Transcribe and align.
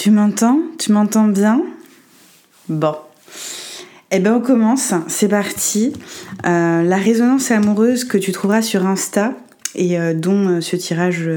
Tu 0.00 0.10
m'entends? 0.10 0.62
Tu 0.78 0.92
m'entends 0.92 1.28
bien? 1.28 1.62
Bon. 2.70 2.94
Eh 4.10 4.18
ben 4.18 4.32
on 4.32 4.40
commence, 4.40 4.94
c'est 5.08 5.28
parti. 5.28 5.92
Euh, 6.46 6.82
la 6.82 6.96
résonance 6.96 7.50
amoureuse 7.50 8.04
que 8.04 8.16
tu 8.16 8.32
trouveras 8.32 8.62
sur 8.62 8.86
Insta 8.86 9.34
et 9.74 10.00
euh, 10.00 10.14
dont 10.14 10.48
euh, 10.48 10.60
ce 10.62 10.76
tirage 10.76 11.28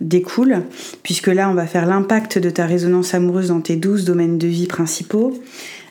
découle, 0.00 0.62
puisque 1.02 1.26
là 1.26 1.50
on 1.50 1.54
va 1.54 1.66
faire 1.66 1.86
l'impact 1.86 2.38
de 2.38 2.48
ta 2.48 2.64
résonance 2.64 3.12
amoureuse 3.12 3.48
dans 3.48 3.60
tes 3.60 3.74
12 3.74 4.04
domaines 4.04 4.38
de 4.38 4.46
vie 4.46 4.68
principaux, 4.68 5.42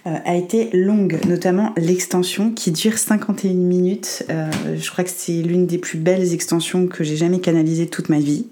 a 0.05 0.37
été 0.37 0.69
longue, 0.71 1.19
notamment 1.27 1.73
l'extension 1.75 2.51
qui 2.51 2.71
dure 2.71 2.97
51 2.97 3.51
minutes. 3.55 4.23
je 4.29 4.89
crois 4.89 5.03
que 5.03 5.09
c'est 5.13 5.41
l'une 5.41 5.67
des 5.67 5.79
plus 5.79 5.97
belles 5.97 6.31
extensions 6.33 6.87
que 6.87 7.03
j'ai 7.03 7.17
jamais 7.17 7.41
canalisées 7.41 7.87
toute 7.87 8.07
ma 8.07 8.19
vie. 8.19 8.45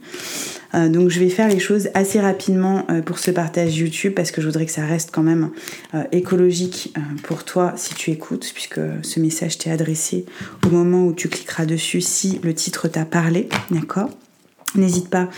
Euh, 0.73 0.89
donc 0.89 1.09
je 1.09 1.19
vais 1.19 1.29
faire 1.29 1.47
les 1.47 1.59
choses 1.59 1.89
assez 1.93 2.19
rapidement 2.19 2.85
euh, 2.89 3.01
pour 3.01 3.19
ce 3.19 3.31
partage 3.31 3.77
YouTube 3.77 4.13
parce 4.15 4.31
que 4.31 4.41
je 4.41 4.47
voudrais 4.47 4.65
que 4.65 4.71
ça 4.71 4.85
reste 4.85 5.09
quand 5.11 5.23
même 5.23 5.51
euh, 5.93 6.03
écologique 6.11 6.93
pour 7.23 7.43
toi 7.43 7.73
si 7.75 7.93
tu 7.93 8.11
écoutes, 8.11 8.51
puisque 8.53 8.79
ce 9.01 9.19
message 9.19 9.57
t'est 9.57 9.71
adressé 9.71 10.25
au 10.65 10.69
moment 10.69 11.05
où 11.05 11.13
tu 11.13 11.29
cliqueras 11.29 11.65
dessus 11.65 12.01
si 12.01 12.39
le 12.43 12.53
titre 12.53 12.87
t'a 12.87 13.05
parlé, 13.05 13.47
d'accord? 13.71 14.09
N'hésite 14.75 15.09
pas 15.09 15.29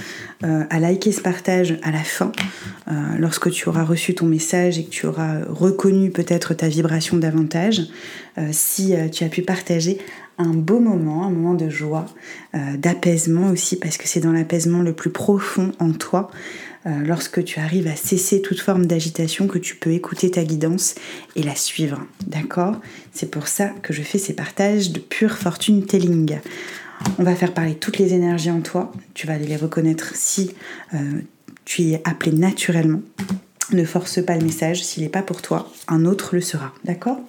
à 0.42 0.80
liker 0.80 1.12
ce 1.12 1.22
partage 1.22 1.78
à 1.84 1.92
la 1.92 2.04
fin, 2.04 2.32
lorsque 3.20 3.52
tu 3.52 3.70
auras 3.70 3.84
reçu 3.84 4.16
ton 4.16 4.26
message 4.26 4.80
et 4.80 4.86
que 4.86 4.90
tu 4.90 5.06
auras 5.06 5.42
reconnu 5.48 6.10
peut-être 6.10 6.56
ta 6.56 6.68
vibration 6.68 7.18
davantage. 7.18 7.84
si 8.52 8.96
tu 9.12 9.24
as 9.24 9.30
pu 9.30 9.44
partager 9.44 10.00
un 10.38 10.54
beau 10.54 10.80
moment, 10.80 11.26
un 11.26 11.30
moment 11.30 11.54
de 11.54 11.70
joie, 11.70 12.06
euh, 12.56 12.78
d'apaisement 12.78 13.50
aussi, 13.50 13.78
parce 13.78 13.98
que 13.98 14.08
c'est 14.08 14.20
dans 14.20 14.32
l'apaisement 14.32 14.82
le 14.82 14.94
plus 14.94 15.10
profond 15.10 15.72
en 15.80 15.92
toi, 15.92 16.30
euh, 16.86 16.92
lorsque 17.06 17.44
tu 17.44 17.60
arrives 17.60 17.88
à 17.88 17.96
cesser 17.96 18.42
toute 18.42 18.60
forme 18.60 18.86
d'agitation, 18.86 19.48
que 19.48 19.58
tu 19.58 19.76
peux 19.76 19.92
écouter 19.92 20.32
ta 20.32 20.44
guidance 20.44 20.96
et 21.36 21.44
la 21.44 21.56
suivre. 21.56 22.06
D'accord? 22.28 22.76
C'est 23.14 23.32
pour 23.32 23.48
ça 23.48 23.70
que 23.82 23.94
je 23.94 24.04
fais 24.04 24.20
ces 24.20 24.34
partages 24.34 24.92
de 24.92 25.00
pure 25.00 25.38
fortune 25.38 25.86
telling. 25.86 26.38
On 27.20 27.24
va 27.24 27.36
faire 27.36 27.54
parler 27.54 27.76
toutes 27.76 27.98
les 27.98 28.14
énergies 28.14 28.52
en 28.52 28.62
toi. 28.62 28.92
Tu 29.14 29.28
vas 29.28 29.38
les 29.38 29.56
reconnaître 29.56 30.14
si 30.16 30.52
euh, 30.94 30.98
tu 31.66 31.84
es 31.84 32.02
appelé 32.06 32.32
naturellement. 32.32 33.02
Ne 33.74 33.84
force 33.84 34.24
pas 34.24 34.38
le 34.38 34.46
message. 34.46 34.84
S'il 34.84 35.04
n'est 35.04 35.10
pas 35.10 35.24
pour 35.24 35.42
toi, 35.42 35.72
un 35.88 36.06
autre 36.06 36.36
le 36.36 36.42
sera. 36.42 36.74
D'accord? 36.86 37.20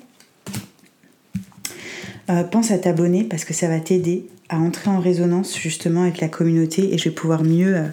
Euh, 2.30 2.42
pense 2.44 2.70
à 2.70 2.78
t'abonner 2.78 3.24
parce 3.24 3.44
que 3.44 3.54
ça 3.54 3.68
va 3.68 3.80
t'aider 3.80 4.26
à 4.48 4.58
entrer 4.58 4.90
en 4.90 5.00
résonance 5.00 5.56
justement 5.58 6.02
avec 6.02 6.20
la 6.20 6.28
communauté 6.28 6.94
et 6.94 6.98
je 6.98 7.04
vais 7.04 7.14
pouvoir 7.14 7.42
mieux, 7.42 7.76
euh, 7.76 7.88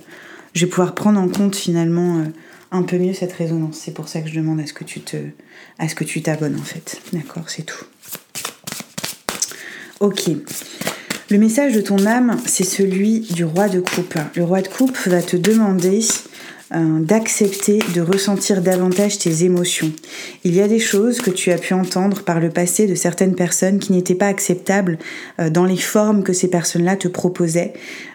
je 0.54 0.66
vais 0.66 0.70
pouvoir 0.70 0.96
prendre 0.96 1.20
en 1.20 1.28
compte 1.28 1.56
finalement 1.56 2.20
euh, 2.20 2.24
un 2.72 2.84
peu 2.84 2.98
mieux 2.98 3.14
cette 3.14 3.34
résonance. 3.34 3.80
C'est 3.84 3.94
pour 3.94 4.08
ça 4.08 4.22
que 4.22 4.30
je 4.30 4.36
demande 4.36 4.60
à 4.60 4.66
ce 4.66 4.74
que 4.74 4.84
tu 4.84 5.02
te, 5.02 5.18
à 5.80 5.88
ce 5.88 5.96
que 5.96 6.04
tu 6.04 6.22
t'abonnes 6.22 6.58
en 6.60 6.64
fait. 6.64 7.02
D'accord, 7.14 7.50
c'est 7.50 7.64
tout. 7.64 7.86
Ok. 10.00 10.30
Le 11.30 11.38
message 11.38 11.74
de 11.74 11.82
ton 11.82 12.06
âme, 12.06 12.38
c'est 12.46 12.64
celui 12.64 13.22
du 13.22 13.46
roi 13.46 13.68
de 13.68 13.80
coupe. 13.80 14.16
Le 14.36 14.44
roi 14.44 14.62
de 14.62 14.68
coupe 14.68 14.98
va 15.08 15.22
te 15.22 15.38
demander 15.38 16.02
euh, 16.74 17.00
d'accepter 17.00 17.78
de 17.94 18.02
ressentir 18.02 18.64
davantage 18.64 19.20
tes 19.20 19.44
émotions. 19.44 19.92
Il 20.44 20.56
y 20.56 20.62
a 20.62 20.68
des 20.68 20.80
choses 20.80 21.22
que 21.22 21.30
tu 21.30 21.52
as 21.52 21.60
pu 21.60 21.76
entendre 21.76 22.24
par 22.24 22.40
le 22.40 22.50
passé 22.50 22.88
de 22.88 22.96
certaines 22.96 23.36
personnes 23.36 23.78
qui 23.78 23.94
n'étaient 23.94 24.16
pas 24.16 24.30
acceptables 24.30 24.98
euh, 25.40 25.52
dans 25.52 25.66
les 25.66 25.78
formes 25.78 26.24
que 26.24 26.34
ces 26.34 26.50
personnes-là 26.50 26.96
te 26.96 27.08
proposaient 27.08 27.74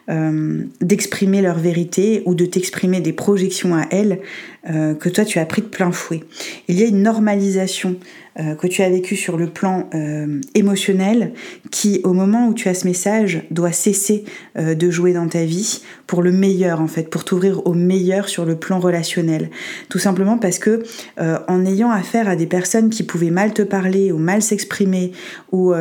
euh, 0.09 0.65
d'exprimer 0.81 1.43
leur 1.43 1.61
vérité 1.61 2.25
ou 2.27 2.35
de 2.35 2.45
t'exprimer 2.45 3.01
des 3.01 3.13
projections 3.13 3.77
à 3.77 3.87
elles 3.93 4.19
que 4.63 5.09
toi 5.09 5.25
tu 5.25 5.39
as 5.39 5.47
pris 5.47 5.63
de 5.63 5.69
plein 5.69 5.91
fouet. 5.91 6.21
Il 6.69 6.79
y 6.79 6.83
a 6.83 6.87
une 6.87 7.03
normalisation 7.03 7.97
euh, 8.39 8.55
que 8.55 8.69
tu 8.69 8.83
as 8.83 8.89
vécu 8.89 9.17
sur 9.17 9.37
le 9.37 9.49
plan 9.49 9.91
euh, 9.93 10.41
émotionnel 10.55 11.33
qui, 11.73 12.01
au 12.05 12.13
moment 12.13 12.47
où 12.47 12.55
tu 12.55 12.69
as 12.69 12.75
ce 12.75 12.87
message, 12.87 13.43
doit 13.51 13.73
cesser 13.73 14.25
euh, 14.57 14.77
de 14.77 14.89
jouer 14.89 15.13
dans 15.13 15.27
ta 15.27 15.45
vie 15.45 15.83
pour 16.07 16.23
le 16.23 16.31
meilleur 16.31 16.81
en 16.81 16.87
fait, 16.87 17.11
pour 17.11 17.25
t'ouvrir 17.25 17.67
au 17.67 17.75
meilleur 17.75 18.29
le 18.45 18.57
plan 18.57 18.79
relationnel. 18.79 19.51
Tout 19.89 19.99
simplement 19.99 20.39
parce 20.39 20.59
que 20.59 20.83
en 21.19 21.65
ayant 21.65 21.91
affaire 21.91 22.29
à 22.29 22.37
des 22.37 22.47
personnes 22.47 22.91
qui 22.91 23.03
pouvaient 23.03 23.31
mal 23.31 23.53
te 23.53 23.63
parler 23.63 24.13
ou 24.13 24.19
mal 24.19 24.43
s'exprimer 24.43 25.13
ou 25.53 25.73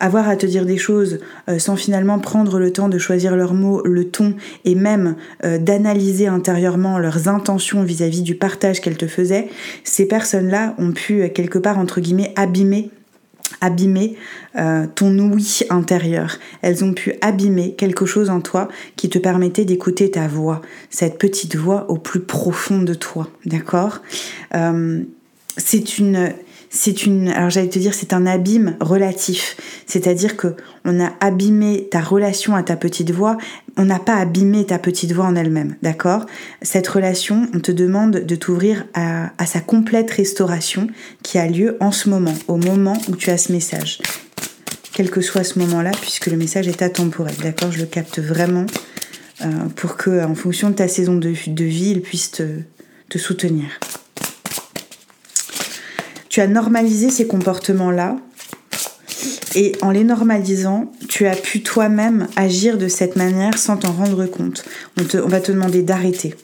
avoir 0.00 0.28
à 0.28 0.36
te 0.36 0.46
dire 0.46 0.64
des 0.64 0.78
choses 0.78 1.20
sans 1.58 1.76
finalement 1.76 2.18
prendre 2.18 2.58
le 2.58 2.72
temps 2.72 2.88
de 2.88 2.98
choisir 2.98 3.36
leurs 3.36 3.54
mots, 3.54 3.82
le 3.84 4.08
ton 4.08 4.34
et 4.64 4.74
même 4.74 5.16
d'analyser 5.42 6.26
intérieurement 6.26 6.98
leurs 6.98 7.28
intentions 7.28 7.82
vis-à-vis 7.82 8.20
-vis 8.20 8.24
du 8.24 8.34
partage 8.34 8.80
qu'elles 8.80 8.96
te 8.96 9.06
faisaient, 9.06 9.48
ces 9.84 10.06
personnes-là 10.06 10.74
ont 10.78 10.92
pu 10.92 11.28
quelque 11.30 11.58
part, 11.58 11.78
entre 11.78 12.00
guillemets, 12.00 12.32
abîmer 12.36 12.90
abîmer 13.60 14.16
euh, 14.56 14.86
ton 14.94 15.16
ouïe 15.18 15.60
intérieur. 15.70 16.38
Elles 16.62 16.84
ont 16.84 16.92
pu 16.92 17.14
abîmer 17.20 17.74
quelque 17.74 18.06
chose 18.06 18.30
en 18.30 18.40
toi 18.40 18.68
qui 18.96 19.08
te 19.08 19.18
permettait 19.18 19.64
d'écouter 19.64 20.10
ta 20.10 20.26
voix, 20.26 20.60
cette 20.90 21.18
petite 21.18 21.56
voix 21.56 21.90
au 21.90 21.96
plus 21.96 22.20
profond 22.20 22.82
de 22.82 22.94
toi. 22.94 23.28
D'accord? 23.46 24.00
Euh, 24.54 25.02
C'est 25.56 25.98
une 25.98 26.32
c'est 26.74 27.04
une, 27.04 27.28
alors 27.28 27.50
j'allais 27.50 27.68
te 27.68 27.78
dire, 27.78 27.92
c'est 27.92 28.14
un 28.14 28.24
abîme 28.24 28.76
relatif. 28.80 29.56
C'est-à-dire 29.86 30.38
que 30.38 30.56
on 30.86 31.00
a 31.00 31.12
abîmé 31.20 31.86
ta 31.90 32.00
relation 32.00 32.56
à 32.56 32.62
ta 32.62 32.76
petite 32.76 33.10
voix, 33.10 33.36
on 33.76 33.84
n'a 33.84 33.98
pas 33.98 34.16
abîmé 34.16 34.64
ta 34.64 34.78
petite 34.78 35.12
voix 35.12 35.26
en 35.26 35.36
elle-même, 35.36 35.76
d'accord? 35.82 36.24
Cette 36.62 36.88
relation, 36.88 37.46
on 37.54 37.60
te 37.60 37.72
demande 37.72 38.12
de 38.12 38.34
t'ouvrir 38.36 38.86
à, 38.94 39.30
sa 39.44 39.60
complète 39.60 40.10
restauration 40.10 40.86
qui 41.22 41.38
a 41.38 41.46
lieu 41.46 41.76
en 41.80 41.92
ce 41.92 42.08
moment, 42.08 42.34
au 42.48 42.56
moment 42.56 42.96
où 43.08 43.16
tu 43.16 43.28
as 43.28 43.36
ce 43.36 43.52
message. 43.52 44.00
Quel 44.94 45.10
que 45.10 45.20
soit 45.20 45.44
ce 45.44 45.58
moment-là, 45.58 45.90
puisque 46.00 46.26
le 46.26 46.38
message 46.38 46.68
est 46.68 46.80
atemporel, 46.80 47.34
d'accord? 47.42 47.70
Je 47.70 47.80
le 47.80 47.86
capte 47.86 48.18
vraiment 48.18 48.64
euh, 49.42 49.46
pour 49.76 49.98
que, 49.98 50.24
en 50.24 50.34
fonction 50.34 50.70
de 50.70 50.74
ta 50.74 50.88
saison 50.88 51.16
de, 51.16 51.28
vie, 51.28 51.90
il 51.90 52.00
puisse 52.00 52.30
te 52.30 53.18
soutenir. 53.18 53.78
Tu 56.32 56.40
as 56.40 56.46
normalisé 56.46 57.10
ces 57.10 57.26
comportements-là 57.26 58.16
et 59.54 59.76
en 59.82 59.90
les 59.90 60.02
normalisant, 60.02 60.90
tu 61.06 61.26
as 61.26 61.36
pu 61.36 61.62
toi-même 61.62 62.26
agir 62.36 62.78
de 62.78 62.88
cette 62.88 63.16
manière 63.16 63.58
sans 63.58 63.76
t'en 63.76 63.92
rendre 63.92 64.24
compte. 64.24 64.64
On, 64.96 65.28
va 65.28 65.42
te 65.42 65.52
demander 65.52 65.82
d'arrêter. 65.82 66.34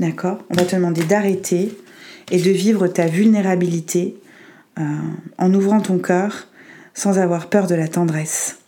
D'accord? 0.00 0.44
On 0.50 0.54
va 0.54 0.66
te 0.66 0.76
demander 0.76 1.02
d'arrêter 1.02 1.78
et 2.30 2.42
de 2.42 2.50
vivre 2.50 2.88
ta 2.88 3.06
vulnérabilité 3.06 4.18
euh, 4.78 4.82
en 5.38 5.54
ouvrant 5.54 5.80
ton 5.80 5.98
cœur 5.98 6.46
sans 6.92 7.18
avoir 7.18 7.48
peur 7.48 7.68
de 7.68 7.74
la 7.74 7.88
tendresse. 7.88 8.58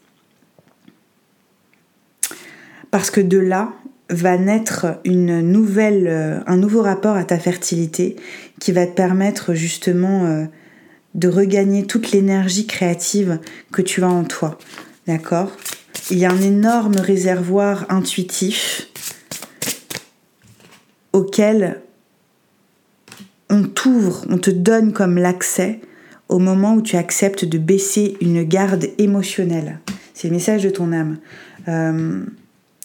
Parce 2.90 3.10
que 3.10 3.20
de 3.20 3.36
là, 3.36 3.74
va 4.10 4.36
naître 4.36 4.86
euh, 5.06 6.40
un 6.46 6.56
nouveau 6.56 6.82
rapport 6.82 7.16
à 7.16 7.24
ta 7.24 7.38
fertilité 7.38 8.16
qui 8.58 8.72
va 8.72 8.86
te 8.86 8.94
permettre 8.94 9.54
justement 9.54 10.26
euh, 10.26 10.44
de 11.14 11.28
regagner 11.28 11.86
toute 11.86 12.12
l'énergie 12.12 12.66
créative 12.66 13.38
que 13.72 13.82
tu 13.82 14.02
as 14.02 14.08
en 14.08 14.24
toi. 14.24 14.58
D'accord? 15.06 15.52
Il 16.10 16.18
y 16.18 16.24
a 16.24 16.30
un 16.30 16.40
énorme 16.40 16.96
réservoir 16.96 17.86
intuitif 17.88 18.88
auquel 21.12 21.80
on 23.48 23.64
t'ouvre, 23.64 24.24
on 24.28 24.38
te 24.38 24.50
donne 24.50 24.92
comme 24.92 25.18
l'accès 25.18 25.80
au 26.28 26.38
moment 26.38 26.74
où 26.74 26.82
tu 26.82 26.96
acceptes 26.96 27.44
de 27.44 27.58
baisser 27.58 28.16
une 28.20 28.44
garde 28.44 28.86
émotionnelle. 28.98 29.80
C'est 30.14 30.28
le 30.28 30.34
message 30.34 30.62
de 30.62 30.70
ton 30.70 30.92
âme. 30.92 31.18
Euh, 31.68 32.24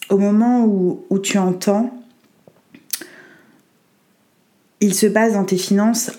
au 0.09 0.17
moment 0.17 0.65
où, 0.65 1.19
tu 1.19 1.37
entends, 1.37 1.91
il 4.81 4.93
se 4.93 5.07
passe 5.07 5.33
dans 5.33 5.45
tes 5.45 5.57
finances 5.57 6.11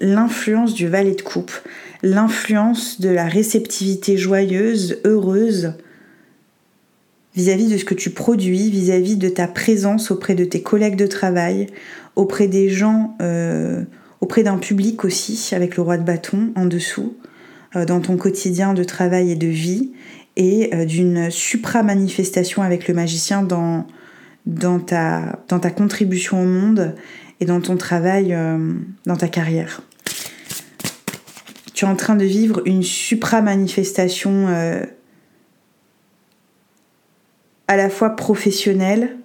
l'influence 0.00 0.74
du 0.74 0.88
valet 0.88 1.14
de 1.14 1.22
coupe, 1.22 1.52
l'influence 2.02 3.00
de 3.00 3.08
la 3.08 3.26
réceptivité 3.26 4.16
joyeuse, 4.16 4.98
heureuse 5.04 5.74
vis-à-vis 7.34 7.68
de 7.68 7.76
ce 7.76 7.84
que 7.84 7.94
tu 7.94 8.10
produis, 8.10 8.68
vis-à-vis 8.68 9.16
de 9.16 9.28
ta 9.28 9.46
présence 9.46 10.10
auprès 10.10 10.34
de 10.34 10.44
tes 10.44 10.62
collègues 10.62 10.96
de 10.96 11.06
travail, 11.06 11.68
auprès 12.16 12.48
des 12.48 12.68
gens, 12.68 13.16
euh, 13.22 13.84
auprès 14.20 14.42
d'un 14.42 14.58
public 14.58 15.04
aussi, 15.04 15.54
avec 15.54 15.76
le 15.76 15.84
roi 15.84 15.98
de 15.98 16.02
bâton 16.02 16.52
en 16.56 16.66
dessous, 16.66 17.16
euh, 17.76 17.84
dans 17.84 18.00
ton 18.00 18.16
quotidien 18.16 18.74
de 18.74 18.82
travail 18.82 19.30
et 19.30 19.36
de 19.36 19.46
vie, 19.46 19.92
et 20.38 20.72
euh, 20.72 20.84
d'une 20.86 21.30
supra-manifestation 21.30 22.62
avec 22.62 22.88
le 22.88 22.94
magicien 22.94 23.42
dans, 23.42 23.86
dans, 24.46 24.78
ta, 24.78 25.40
dans 25.48 25.58
ta 25.58 25.70
contribution 25.70 26.40
au 26.40 26.46
monde 26.46 26.94
et 27.40 27.44
dans 27.44 27.60
ton 27.60 27.76
travail, 27.76 28.32
euh, 28.32 28.72
dans 29.04 29.16
ta 29.16 29.28
carrière. 29.28 29.82
Tu 31.74 31.84
es 31.84 31.88
en 31.88 31.96
train 31.96 32.14
de 32.14 32.24
vivre 32.24 32.62
une 32.64 32.84
supra-manifestation 32.84 34.48
euh, 34.48 34.82
à 37.66 37.76
la 37.76 37.90
fois 37.90 38.10
professionnelle, 38.10 39.16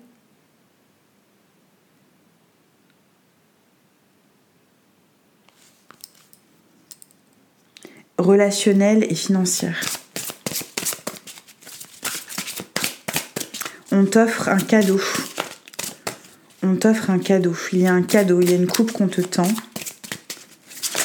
relationnelle 8.17 9.05
et 9.09 9.15
financière. 9.15 10.02
On 13.95 14.05
t'offre 14.05 14.49
un 14.49 14.57
cadeau. 14.57 14.99
On 16.63 16.75
t'offre 16.75 17.11
un 17.11 17.19
cadeau. 17.19 17.55
Il 17.73 17.81
y 17.81 17.85
a 17.85 17.93
un 17.93 18.01
cadeau, 18.01 18.41
il 18.41 18.49
y 18.49 18.53
a 18.53 18.55
une 18.55 18.65
coupe 18.65 18.91
qu'on 18.91 19.07
te 19.07 19.21
tend 19.21 19.47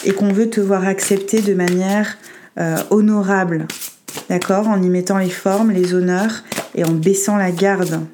et 0.07 0.13
qu'on 0.13 0.33
veut 0.33 0.49
te 0.49 0.63
voir 0.63 0.87
accepter 0.87 1.43
de 1.43 1.53
manière 1.53 2.17
euh, 2.59 2.79
honorable. 2.89 3.67
D'accord? 4.31 4.69
En 4.69 4.83
y 4.83 4.89
mettant 4.89 5.19
les 5.19 5.29
formes, 5.29 5.71
les 5.71 5.93
honneurs 5.93 6.45
et 6.75 6.85
en 6.85 6.93
baissant 6.93 7.37
la 7.37 7.51
garde 7.51 8.07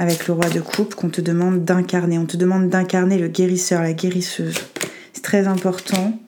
avec 0.00 0.26
le 0.26 0.34
roi 0.34 0.48
de 0.48 0.60
coupe 0.60 0.96
qu'on 0.96 1.10
te 1.10 1.20
demande 1.20 1.64
d'incarner. 1.64 2.18
On 2.18 2.26
te 2.26 2.36
demande 2.36 2.68
d'incarner 2.68 3.16
le 3.16 3.28
guérisseur, 3.28 3.82
la 3.82 3.92
guérisseuse. 3.92 4.58
C'est 5.12 5.22
très 5.22 5.46
important. 5.46 6.18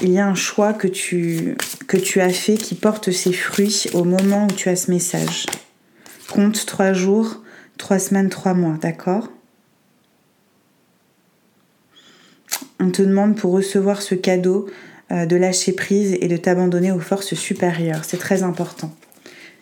il 0.00 0.10
y 0.10 0.18
a 0.18 0.26
un 0.26 0.34
choix 0.34 0.72
que 0.72 0.88
tu, 0.88 1.56
que 1.90 1.96
tu 1.96 2.20
as 2.20 2.30
fait 2.30 2.54
qui 2.54 2.76
porte 2.76 3.10
ses 3.10 3.32
fruits 3.32 3.86
au 3.94 4.04
moment 4.04 4.44
où 4.44 4.52
tu 4.52 4.68
as 4.68 4.76
ce 4.76 4.92
message. 4.92 5.46
Compte 6.32 6.64
trois 6.64 6.92
jours, 6.92 7.42
trois 7.78 7.98
semaines, 7.98 8.28
trois 8.28 8.54
mois, 8.54 8.78
d'accord? 8.80 9.28
On 12.78 12.92
te 12.92 13.02
demande 13.02 13.36
pour 13.36 13.50
recevoir 13.50 14.02
ce 14.02 14.14
cadeau 14.14 14.70
euh, 15.10 15.26
de 15.26 15.34
lâcher 15.34 15.72
prise 15.72 16.16
et 16.20 16.28
de 16.28 16.36
t'abandonner 16.36 16.92
aux 16.92 17.00
forces 17.00 17.34
supérieures. 17.34 18.04
C'est 18.04 18.18
très 18.18 18.44
important. 18.44 18.94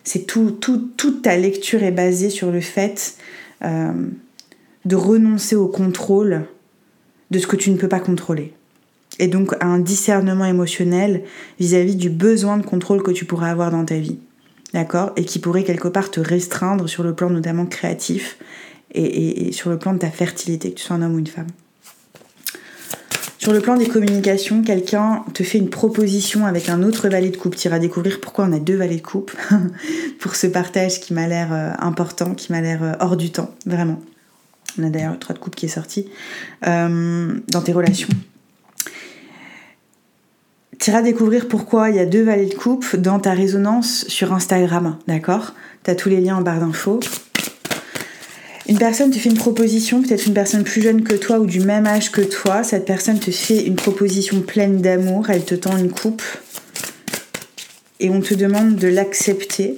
C'est 0.03 0.27
tout, 0.27 0.51
tout, 0.51 0.91
toute 0.97 1.23
ta 1.23 1.35
lecture 1.35 1.81
est 1.81 1.91
basée 1.91 2.29
sur 2.29 2.51
le 2.51 2.61
fait 2.61 3.15
euh, 3.63 3.91
de 4.85 4.95
renoncer 4.95 5.55
au 5.55 5.67
contrôle 5.67 6.45
de 7.31 7.39
ce 7.39 7.47
que 7.47 7.55
tu 7.55 7.71
ne 7.71 7.77
peux 7.77 7.89
pas 7.89 7.99
contrôler. 7.99 8.53
Et 9.19 9.27
donc 9.27 9.53
à 9.59 9.65
un 9.65 9.79
discernement 9.79 10.45
émotionnel 10.45 11.23
vis-à-vis 11.59 11.95
du 11.95 12.09
besoin 12.09 12.57
de 12.57 12.65
contrôle 12.65 13.03
que 13.03 13.11
tu 13.11 13.25
pourrais 13.25 13.49
avoir 13.49 13.71
dans 13.71 13.85
ta 13.85 13.97
vie. 13.97 14.17
D'accord 14.73 15.11
Et 15.17 15.25
qui 15.25 15.39
pourrait 15.39 15.63
quelque 15.63 15.87
part 15.87 16.11
te 16.11 16.19
restreindre 16.19 16.87
sur 16.87 17.03
le 17.03 17.13
plan 17.13 17.29
notamment 17.29 17.65
créatif 17.65 18.37
et, 18.93 19.51
sur 19.51 19.69
le 19.69 19.77
plan 19.77 19.93
de 19.93 19.99
ta 19.99 20.09
fertilité, 20.09 20.71
que 20.71 20.75
tu 20.75 20.83
sois 20.83 20.95
un 20.95 21.01
homme 21.01 21.15
ou 21.15 21.19
une 21.19 21.27
femme. 21.27 21.47
Sur 23.37 23.53
le 23.53 23.61
plan 23.61 23.77
des 23.77 23.87
communications, 23.87 24.63
quelqu'un 24.63 25.23
te 25.33 25.43
fait 25.43 25.59
une 25.59 25.69
proposition 25.69 26.45
avec 26.45 26.69
un 26.69 26.83
autre 26.83 27.07
valet 27.07 27.29
de 27.29 27.37
coupe. 27.37 27.55
Tu 27.55 27.67
iras 27.67 27.79
découvrir 27.79 28.19
pourquoi 28.19 28.45
on 28.45 28.51
a 28.51 28.59
deux 28.59 28.75
valets 28.75 28.97
de 28.97 29.01
coupe 29.01 29.31
pour 30.19 30.35
ce 30.35 30.47
partage 30.47 30.99
qui 30.99 31.13
m'a 31.13 31.27
l'air 31.27 31.53
euh, 31.53 31.71
important, 31.79 32.35
qui 32.35 32.51
m'a 32.51 32.61
l'air 32.61 32.83
euh, 32.83 32.93
hors 32.99 33.15
du 33.15 33.31
temps, 33.31 33.55
vraiment. 33.65 34.01
On 34.77 34.83
a 34.83 34.89
d'ailleurs 34.89 35.13
le 35.13 35.19
3 35.19 35.35
de 35.35 35.39
coupe 35.39 35.55
qui 35.55 35.65
est 35.65 35.69
sorti 35.69 36.09
euh, 36.67 37.39
dans 37.47 37.61
tes 37.61 37.71
relations. 37.71 38.09
Tu 40.79 40.91
iras 40.91 41.01
découvrir 41.01 41.49
pourquoi 41.49 41.89
il 41.89 41.97
y 41.97 41.99
a 41.99 42.05
deux 42.05 42.23
valets 42.23 42.45
de 42.45 42.53
coupe 42.53 42.95
dans 42.95 43.19
ta 43.19 43.33
résonance 43.33 44.07
sur 44.07 44.31
Instagram, 44.31 44.97
d'accord? 45.07 45.53
Tu 45.83 45.91
as 45.91 45.95
tous 45.95 46.07
les 46.07 46.21
liens 46.21 46.37
en 46.37 46.41
barre 46.41 46.61
d'infos. 46.61 47.01
Une 48.69 48.77
personne 48.77 49.11
te 49.11 49.17
fait 49.17 49.27
une 49.27 49.37
proposition, 49.37 50.01
peut-être 50.01 50.25
une 50.27 50.33
personne 50.33 50.63
plus 50.63 50.81
jeune 50.81 51.03
que 51.03 51.15
toi 51.15 51.39
ou 51.39 51.45
du 51.45 51.59
même 51.59 51.85
âge 51.85 52.11
que 52.11 52.21
toi. 52.21 52.63
Cette 52.63 52.85
personne 52.85 53.19
te 53.19 53.29
fait 53.29 53.65
une 53.65 53.75
proposition 53.75 54.39
pleine 54.39 54.79
d'amour, 54.79 55.29
elle 55.29 55.43
te 55.43 55.55
tend 55.55 55.75
une 55.77 55.91
coupe 55.91 56.23
et 57.99 58.09
on 58.09 58.21
te 58.21 58.33
demande 58.33 58.77
de 58.77 58.87
l'accepter. 58.87 59.77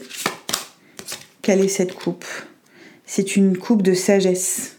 Quelle 1.41 1.61
est 1.61 1.67
cette 1.67 1.95
coupe? 1.95 2.25
C'est 3.07 3.35
une 3.35 3.57
coupe 3.57 3.81
de 3.81 3.95
sagesse 3.95 4.75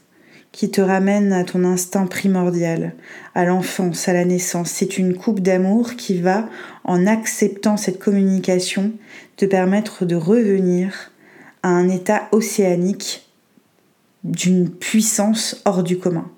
qui 0.53 0.71
te 0.71 0.83
ramène 0.83 1.33
à 1.33 1.45
ton 1.45 1.65
instinct 1.65 2.07
primordial, 2.07 2.95
à 3.35 3.45
l'enfance, 3.45 4.07
à 4.09 4.13
la 4.13 4.27
naissance. 4.27 4.71
C'est 4.71 4.99
une 4.99 5.15
coupe 5.17 5.41
d'amour 5.41 5.97
qui 5.97 6.21
va, 6.21 6.49
en 6.85 7.07
acceptant 7.07 7.79
cette 7.79 7.99
communication, 7.99 8.93
te 9.37 9.47
permettre 9.47 10.05
de 10.05 10.15
revenir 10.15 11.11
à 11.63 11.71
un 11.71 11.89
état 11.89 12.29
océanique 12.33 13.27
d'une 14.25 14.71
puissance 14.71 15.63
hors 15.65 15.83
du 15.83 15.99
commun. 15.99 16.31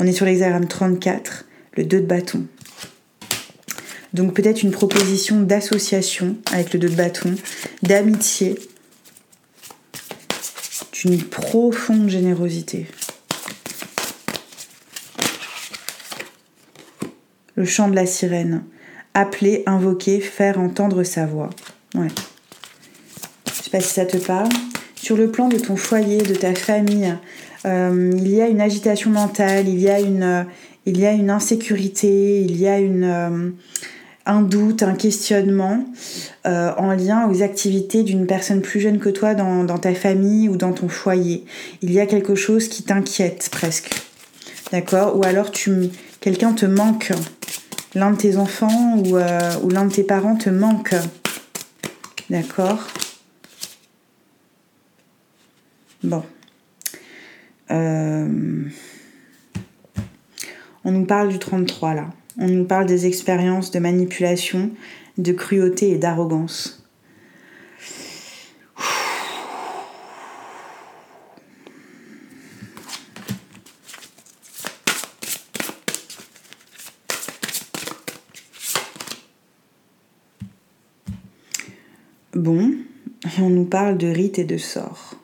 On 0.00 0.06
est 0.06 0.12
sur 0.12 0.24
l'hexagramme 0.24 0.66
34, 0.66 1.44
le 1.76 1.84
2 1.84 2.00
de 2.00 2.06
bâton. 2.06 2.46
Donc 4.14 4.32
peut-être 4.34 4.62
une 4.62 4.70
proposition 4.70 5.42
d'association 5.42 6.36
avec 6.50 6.72
le 6.72 6.78
2 6.78 6.88
de 6.88 6.94
bâton, 6.94 7.34
d'amitié, 7.82 8.58
d'une 10.92 11.22
profonde 11.22 12.08
générosité. 12.08 12.86
Le 17.58 17.64
chant 17.64 17.88
de 17.88 17.96
la 17.96 18.06
sirène. 18.06 18.62
Appeler, 19.14 19.64
invoquer, 19.66 20.20
faire 20.20 20.60
entendre 20.60 21.02
sa 21.02 21.26
voix. 21.26 21.50
Ouais. 21.96 22.06
Je 23.46 23.64
sais 23.64 23.70
pas 23.70 23.80
si 23.80 23.94
ça 23.94 24.06
te 24.06 24.16
parle 24.16 24.48
sur 24.94 25.16
le 25.16 25.28
plan 25.28 25.48
de 25.48 25.58
ton 25.58 25.74
foyer, 25.74 26.18
de 26.18 26.36
ta 26.36 26.54
famille, 26.54 27.12
euh, 27.66 28.12
il 28.16 28.28
y 28.28 28.40
a 28.40 28.46
une 28.46 28.60
agitation 28.60 29.10
mentale, 29.10 29.68
il 29.68 29.80
y 29.80 29.88
a 29.88 29.98
une, 29.98 30.22
euh, 30.22 30.42
il 30.86 31.00
y 31.00 31.06
a 31.06 31.10
une 31.10 31.30
insécurité, 31.30 32.40
il 32.42 32.56
y 32.56 32.68
a 32.68 32.78
une, 32.78 33.02
euh, 33.02 33.50
un 34.26 34.42
doute, 34.42 34.84
un 34.84 34.94
questionnement 34.94 35.84
en 36.44 36.92
lien 36.92 37.28
aux 37.28 37.42
activités 37.42 38.04
d'une 38.04 38.26
personne 38.26 38.62
plus 38.62 38.80
jeune 38.80 38.98
que 38.98 39.08
toi 39.08 39.34
dans, 39.34 39.64
dans, 39.64 39.78
ta 39.78 39.94
famille 39.94 40.48
ou 40.48 40.56
dans 40.56 40.72
ton 40.72 40.88
foyer. 40.88 41.44
Il 41.82 41.92
y 41.92 41.98
a 41.98 42.06
quelque 42.06 42.34
chose 42.34 42.68
qui 42.68 42.84
t'inquiète 42.84 43.48
presque. 43.50 43.90
D'accord? 44.70 45.18
Ou 45.18 45.24
alors 45.24 45.50
tu 45.50 45.90
quelqu'un 46.20 46.52
te 46.52 46.66
manque. 46.66 47.12
L'un 47.94 48.10
de 48.12 48.16
tes 48.16 48.36
enfants 48.36 48.96
ou, 48.98 49.16
ou 49.16 49.70
l'un 49.70 49.86
de 49.86 49.92
tes 49.92 50.04
parents 50.04 50.36
te 50.36 50.50
manque. 50.50 50.94
D'accord? 52.30 52.86
Bon. 56.04 56.22
Euh, 57.70 58.64
on 60.84 60.92
nous 60.92 61.06
parle 61.06 61.28
du 61.28 61.38
33 61.38 61.94
là. 61.94 62.06
On 62.38 62.46
nous 62.46 62.64
parle 62.64 62.86
des 62.86 63.06
expériences 63.06 63.72
de 63.72 63.78
manipulation, 63.78 64.70
de 65.16 65.32
cruauté 65.32 65.90
et 65.90 65.98
d'arrogance. 65.98 66.86
Bon, 82.34 82.70
on 83.40 83.50
nous 83.50 83.64
parle 83.64 83.98
de 83.98 84.08
rites 84.08 84.38
et 84.38 84.44
de 84.44 84.58
sorts. 84.58 85.14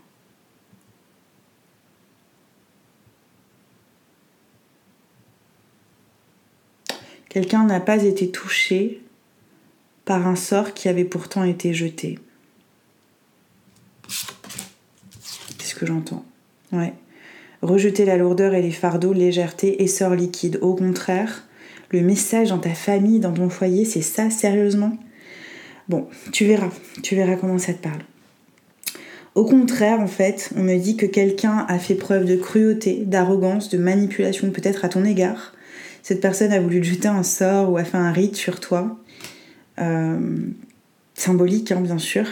Quelqu'un 7.29 7.65
n'a 7.65 7.81
pas 7.81 8.05
été 8.05 8.31
touché 8.31 9.03
par 10.05 10.27
un 10.29 10.37
sort 10.37 10.73
qui 10.73 10.89
avait 10.89 11.05
pourtant 11.05 11.43
été 11.43 11.75
jeté. 11.75 12.19
C'est 15.59 15.67
ce 15.67 15.75
que 15.75 15.85
j'entends? 15.85 16.25
Ouais. 16.71 16.95
Rejeter 17.61 18.05
la 18.05 18.17
lourdeur 18.17 18.55
et 18.55 18.63
les 18.63 18.71
fardeaux, 18.71 19.13
légèreté, 19.13 19.83
essor 19.83 20.15
liquide. 20.15 20.59
Au 20.63 20.75
contraire, 20.75 21.45
le 21.91 22.03
message 22.03 22.51
dans 22.51 22.59
ta 22.59 22.75
famille, 22.75 23.19
dans 23.19 23.33
ton 23.33 23.49
foyer, 23.49 23.85
c'est 23.85 24.03
ça, 24.03 24.31
sérieusement? 24.31 24.97
Bon, 25.89 26.09
tu 26.33 26.47
verras, 26.47 26.71
tu 27.03 27.15
verras 27.15 27.37
comment 27.37 27.59
ça 27.59 27.75
te 27.75 27.83
parle. 27.83 28.03
Au 29.35 29.45
contraire, 29.45 30.01
en 30.01 30.07
fait, 30.07 30.51
on 30.57 30.63
me 30.63 30.77
dit 30.77 30.97
que 30.97 31.07
quelqu'un 31.07 31.67
a 31.69 31.79
fait 31.79 31.97
preuve 31.97 32.25
de 32.25 32.37
cruauté, 32.37 33.03
d'arrogance, 33.05 33.69
de 33.69 33.79
manipulation 33.79 34.51
peut-être 34.51 34.85
à 34.85 34.89
ton 34.89 35.05
égard, 35.05 35.55
cette 36.05 36.21
personne 36.21 36.53
a 36.53 36.61
voulu 36.61 36.83
te 36.83 36.87
jeter 36.87 37.09
un 37.09 37.23
sort 37.23 37.73
ou 37.73 37.79
a 37.79 37.85
fait 37.85 37.97
un 37.97 38.13
rite 38.13 38.37
sur 38.37 38.61
toi. 38.61 38.99
Euh, 39.81 40.37
symbolique, 41.15 41.73
hein, 41.73 41.81
bien 41.81 41.97
sûr. 41.97 42.27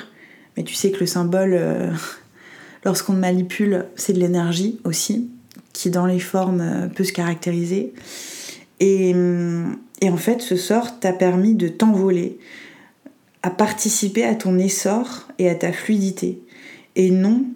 Mais 0.57 0.63
tu 0.63 0.75
sais 0.75 0.91
que 0.91 1.01
le 1.01 1.07
symbole, 1.07 1.55
euh, 1.55 1.91
lorsqu'on 2.85 3.15
manipule, 3.15 3.87
c'est 3.97 4.13
de 4.13 4.21
l'énergie 4.21 4.79
aussi, 4.85 5.31
qui 5.73 5.89
dans 5.89 6.05
les 6.05 6.19
formes 6.19 6.61
euh, 6.61 6.87
peut 6.89 7.03
se 7.03 7.15
caractériser. 7.15 7.95
Et, 8.79 9.15
et 10.03 10.11
en 10.11 10.17
fait, 10.19 10.43
ce 10.43 10.57
sort 10.57 11.01
t'a 11.01 11.15
permis 11.15 11.55
de 11.55 11.69
t'envoler, 11.69 12.39
à 13.43 13.51
participer 13.51 14.25
à 14.25 14.35
ton 14.35 14.59
essor 14.59 15.29
et 15.39 15.49
à 15.49 15.55
ta 15.55 15.73
fluidité. 15.73 16.41
Et 16.95 17.11
non 17.11 17.47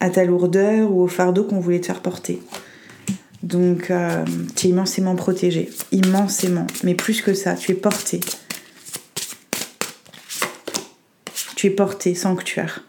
à 0.00 0.10
ta 0.10 0.24
lourdeur 0.24 0.92
ou 0.92 1.02
au 1.02 1.06
fardeau 1.06 1.44
qu'on 1.44 1.60
voulait 1.60 1.80
te 1.80 1.86
faire 1.86 2.02
porter. 2.02 2.40
Donc, 3.42 3.90
euh, 3.90 4.24
tu 4.54 4.66
es 4.66 4.70
immensément 4.70 5.14
protégé. 5.14 5.70
Immensément. 5.92 6.66
Mais 6.84 6.94
plus 6.94 7.22
que 7.22 7.34
ça, 7.34 7.54
tu 7.54 7.72
es 7.72 7.74
porté. 7.74 8.20
Tu 11.54 11.68
es 11.68 11.70
porté, 11.70 12.14
sanctuaire. 12.14 12.82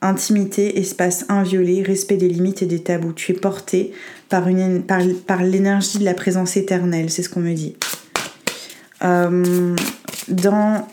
intimité, 0.00 0.80
espace 0.80 1.24
inviolé, 1.28 1.82
respect 1.82 2.16
des 2.16 2.28
limites 2.28 2.62
et 2.62 2.66
des 2.66 2.82
tabous. 2.82 3.12
Tu 3.12 3.32
es 3.32 3.34
porté 3.34 3.92
par, 4.28 4.48
une, 4.48 4.82
par, 4.82 5.00
par 5.26 5.44
l'énergie 5.44 5.98
de 5.98 6.04
la 6.04 6.14
présence 6.14 6.56
éternelle, 6.56 7.08
c'est 7.08 7.22
ce 7.22 7.28
qu'on 7.28 7.40
me 7.40 7.54
dit. 7.54 7.76
Euh, 9.04 9.76
dans 10.28 10.86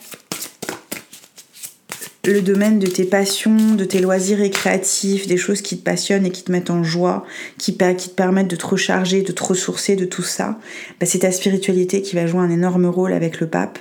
le 2.25 2.41
domaine 2.41 2.79
de 2.79 2.87
tes 2.87 3.05
passions, 3.05 3.75
de 3.75 3.85
tes 3.85 3.99
loisirs 3.99 4.39
récréatifs, 4.39 5.27
des 5.27 5.37
choses 5.37 5.61
qui 5.61 5.77
te 5.77 5.83
passionnent 5.83 6.25
et 6.25 6.31
qui 6.31 6.43
te 6.43 6.51
mettent 6.51 6.69
en 6.69 6.83
joie, 6.83 7.25
qui, 7.57 7.75
te 7.75 8.09
permettent 8.09 8.49
de 8.49 8.55
te 8.55 8.67
recharger, 8.67 9.21
de 9.21 9.31
te 9.31 9.43
ressourcer 9.43 9.95
de 9.95 10.05
tout 10.05 10.21
ça, 10.21 10.59
bah, 10.99 11.05
c'est 11.05 11.19
ta 11.19 11.31
spiritualité 11.31 12.01
qui 12.01 12.15
va 12.15 12.27
jouer 12.27 12.41
un 12.41 12.49
énorme 12.49 12.85
rôle 12.85 13.13
avec 13.13 13.39
le 13.39 13.47
pape. 13.47 13.79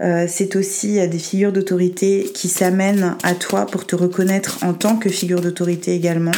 Euh, 0.00 0.26
c'est 0.28 0.54
aussi 0.54 1.06
des 1.08 1.18
figures 1.18 1.52
d'autorité 1.52 2.30
qui 2.34 2.48
s'amènent 2.48 3.16
à 3.22 3.34
toi 3.34 3.66
pour 3.66 3.86
te 3.86 3.96
reconnaître 3.96 4.58
en 4.62 4.74
tant 4.74 4.96
que 4.96 5.08
figure 5.08 5.40
d'autorité 5.40 5.94
également. 5.94 6.32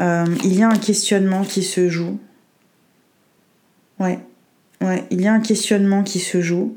Euh, 0.00 0.26
il 0.44 0.58
y 0.58 0.62
a 0.62 0.68
un 0.68 0.78
questionnement 0.78 1.42
qui 1.42 1.62
se 1.62 1.88
joue. 1.88 2.18
Ouais, 3.98 4.18
ouais, 4.80 5.04
il 5.10 5.20
y 5.20 5.26
a 5.26 5.32
un 5.32 5.40
questionnement 5.40 6.02
qui 6.02 6.18
se 6.18 6.40
joue 6.40 6.76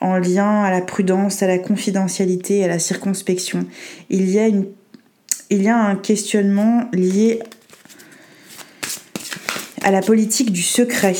en 0.00 0.18
lien 0.18 0.62
à 0.62 0.70
la 0.70 0.82
prudence, 0.82 1.42
à 1.42 1.46
la 1.46 1.58
confidentialité, 1.58 2.64
à 2.64 2.68
la 2.68 2.78
circonspection. 2.78 3.66
Il 4.10 4.28
y 4.30 4.38
a, 4.38 4.48
il 4.48 5.62
y 5.62 5.68
a 5.68 5.76
un 5.76 5.96
questionnement 5.96 6.88
lié 6.92 7.40
à 9.82 9.90
la 9.90 10.02
politique 10.02 10.52
du 10.52 10.62
secret. 10.62 11.14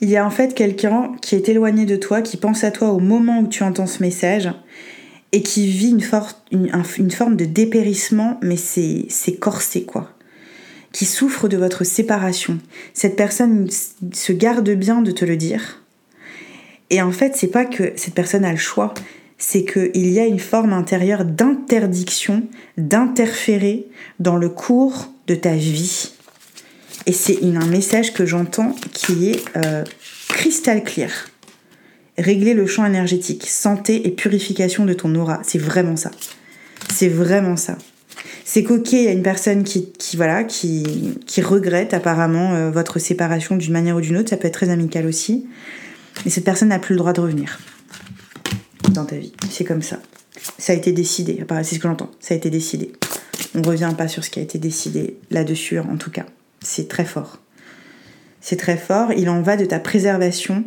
Il 0.00 0.08
y 0.08 0.16
a 0.16 0.24
en 0.24 0.30
fait 0.30 0.54
quelqu'un 0.54 1.12
qui 1.20 1.34
est 1.34 1.48
éloigné 1.48 1.84
de 1.84 1.96
toi, 1.96 2.22
qui 2.22 2.36
pense 2.36 2.64
à 2.64 2.70
toi 2.70 2.90
au 2.90 3.00
moment 3.00 3.40
où 3.40 3.48
tu 3.48 3.62
entends 3.64 3.86
ce 3.86 4.02
message 4.02 4.48
et 5.32 5.42
qui 5.42 5.66
vit 5.66 5.90
une, 5.90 7.10
forme 7.10 7.36
de 7.36 7.44
dépérissement, 7.44 8.38
mais 8.42 8.56
c'est 8.56 9.38
corsé 9.38 9.84
quoi 9.84 10.14
qui 10.92 11.04
souffre 11.04 11.48
de 11.48 11.56
votre 11.56 11.84
séparation. 11.84 12.58
Cette 12.94 13.16
personne 13.16 13.68
se 14.12 14.32
garde 14.32 14.70
bien 14.70 15.02
de 15.02 15.10
te 15.10 15.24
le 15.24 15.36
dire. 15.36 15.82
Et 16.90 17.02
en 17.02 17.12
fait, 17.12 17.36
c'est 17.36 17.48
pas 17.48 17.66
que 17.66 17.92
cette 17.96 18.14
personne 18.14 18.44
a 18.44 18.52
le 18.52 18.58
choix, 18.58 18.94
c'est 19.36 19.64
qu'il 19.64 20.08
y 20.10 20.18
a 20.18 20.26
une 20.26 20.40
forme 20.40 20.72
intérieure 20.72 21.24
d'interdiction, 21.24 22.42
d'interférer 22.76 23.86
dans 24.18 24.36
le 24.36 24.48
cours 24.48 25.12
de 25.26 25.34
ta 25.34 25.54
vie. 25.54 26.10
Et 27.06 27.12
c'est 27.12 27.38
un 27.44 27.66
message 27.66 28.12
que 28.12 28.26
j'entends 28.26 28.74
qui 28.92 29.30
est 29.30 29.44
euh, 29.56 29.84
crystal 30.28 30.82
clear. 30.82 31.10
Régler 32.18 32.52
le 32.52 32.66
champ 32.66 32.84
énergétique, 32.84 33.46
santé 33.46 34.06
et 34.06 34.10
purification 34.10 34.84
de 34.84 34.92
ton 34.92 35.14
aura, 35.14 35.40
c'est 35.44 35.58
vraiment 35.58 35.96
ça. 35.96 36.10
C'est 36.92 37.08
vraiment 37.08 37.56
ça. 37.56 37.78
C'est 38.44 38.64
qu'ok, 38.64 38.92
il 38.92 39.02
y 39.04 39.08
a 39.08 39.12
une 39.12 39.22
personne 39.22 39.62
qui, 39.62 39.92
voilà, 40.16 40.42
qui, 40.42 40.84
regrette 41.42 41.94
apparemment 41.94 42.54
euh, 42.54 42.70
votre 42.70 42.98
séparation 42.98 43.56
d'une 43.56 43.72
manière 43.72 43.96
ou 43.96 44.00
d'une 44.00 44.16
autre. 44.16 44.30
Ça 44.30 44.36
peut 44.36 44.48
être 44.48 44.54
très 44.54 44.70
amical 44.70 45.06
aussi. 45.06 45.46
Mais 46.24 46.30
cette 46.30 46.44
personne 46.44 46.68
n'a 46.68 46.78
plus 46.78 46.94
le 46.94 46.98
droit 46.98 47.12
de 47.12 47.20
revenir 47.20 47.58
dans 48.90 49.04
ta 49.04 49.16
vie. 49.16 49.32
C'est 49.50 49.64
comme 49.64 49.82
ça. 49.82 50.00
Ça 50.58 50.72
a 50.72 50.76
été 50.76 50.92
décidé. 50.92 51.44
C'est 51.62 51.74
ce 51.74 51.78
que 51.78 51.88
j'entends. 51.88 52.10
Ça 52.20 52.34
a 52.34 52.36
été 52.36 52.50
décidé. 52.50 52.92
On 53.54 53.62
revient 53.62 53.92
pas 53.96 54.08
sur 54.08 54.24
ce 54.24 54.30
qui 54.30 54.40
a 54.40 54.42
été 54.42 54.58
décidé 54.58 55.18
là-dessus, 55.30 55.78
en 55.78 55.96
tout 55.96 56.10
cas. 56.10 56.26
C'est 56.60 56.88
très 56.88 57.04
fort. 57.04 57.38
C'est 58.40 58.56
très 58.56 58.76
fort. 58.76 59.12
Il 59.12 59.28
en 59.28 59.42
va 59.42 59.56
de 59.56 59.64
ta 59.64 59.78
préservation 59.78 60.64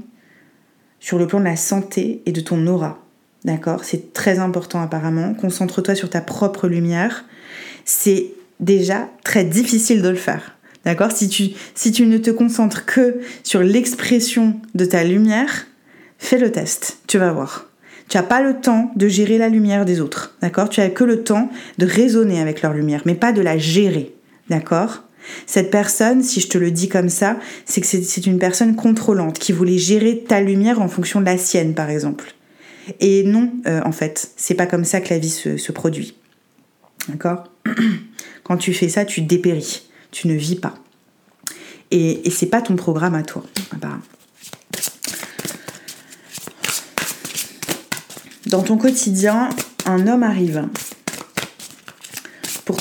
sur 1.01 1.20
le 1.20 1.27
plan 1.27 1.39
de 1.39 1.46
la 1.46 1.58
santé 1.58 2.22
et 2.25 2.31
de 2.31 2.39
ton 2.39 2.65
aura. 2.67 3.00
D'accord? 3.43 3.84
C'est 3.84 4.13
très 4.13 4.39
important 4.39 4.81
apparemment. 4.81 5.34
Concentre-toi 5.34 5.96
sur 5.96 6.10
ta 6.10 6.22
propre 6.22 6.70
lumière 6.70 7.25
c'est 7.86 8.27
déjà 8.60 9.10
très 9.24 9.43
difficile 9.43 10.01
de 10.01 10.10
le 10.10 10.15
faire. 10.15 10.58
D'accord? 10.86 11.12
Si 11.12 11.29
tu, 11.29 11.50
si 11.75 11.91
tu 11.91 12.05
ne 12.05 12.17
te 12.17 12.31
concentres 12.31 12.86
que 12.86 13.20
sur 13.43 13.62
l'expression 13.62 14.60
de 14.74 14.86
ta 14.86 15.03
lumière, 15.03 15.67
fais 16.17 16.38
le 16.38 16.51
test, 16.51 17.00
tu 17.08 17.17
vas 17.17 17.31
voir. 17.31 17.67
Tu 18.10 18.17
n'as 18.17 18.24
pas 18.24 18.41
le 18.41 18.60
temps 18.60 18.91
de 18.96 19.08
gérer 19.08 19.38
la 19.38 19.48
lumière 19.48 19.86
des 19.86 20.01
autres, 20.01 20.36
d'accord? 20.41 20.70
Tu 20.70 20.81
as 20.81 20.89
que 20.89 21.03
le 21.03 21.24
temps 21.24 21.50
de 21.77 21.86
raisonner 21.86 22.41
avec 22.41 22.62
leur 22.62 22.74
lumière, 22.74 23.03
mais 23.05 23.15
pas 23.15 23.31
de 23.31 23.41
la 23.41 23.58
gérer, 23.58 24.13
d'accord? 24.50 25.03
Cette 25.45 25.71
personne, 25.71 26.23
si 26.23 26.39
je 26.41 26.47
te 26.47 26.57
le 26.57 26.71
dis 26.71 26.89
comme 26.89 27.09
ça, 27.09 27.37
c'est 27.65 27.81
que 27.81 27.87
c'est 27.87 28.25
une 28.25 28.39
personne 28.39 28.75
contrôlante 28.75 29.39
qui 29.39 29.51
voulait 29.51 29.77
gérer 29.77 30.23
ta 30.27 30.41
lumière 30.41 30.81
en 30.81 30.87
fonction 30.87 31.19
de 31.19 31.25
la 31.25 31.37
sienne, 31.37 31.73
par 31.73 31.89
exemple. 31.89 32.33
Et 32.99 33.23
non, 33.23 33.51
euh, 33.67 33.81
en 33.85 33.91
fait, 33.91 34.31
c'est 34.35 34.55
pas 34.55 34.65
comme 34.65 34.85
ça 34.85 35.01
que 35.01 35.13
la 35.13 35.19
vie 35.19 35.29
se 35.29 35.71
produit. 35.71 36.15
D'accord? 37.07 37.43
Quand 38.43 38.57
tu 38.57 38.73
fais 38.73 38.89
ça, 38.89 39.05
tu 39.05 39.21
dépéris. 39.21 39.83
Tu 40.11 40.27
ne 40.27 40.33
vis 40.33 40.55
pas. 40.55 40.75
Et, 41.91 42.21
c'est 42.31 42.47
pas 42.47 42.61
ton 42.61 42.75
programme 42.75 43.15
à 43.15 43.23
toi. 43.23 43.43
Dans 48.47 48.63
ton 48.63 48.77
quotidien, 48.77 49.49
un 49.85 50.07
homme 50.07 50.23
arrive 50.23 50.67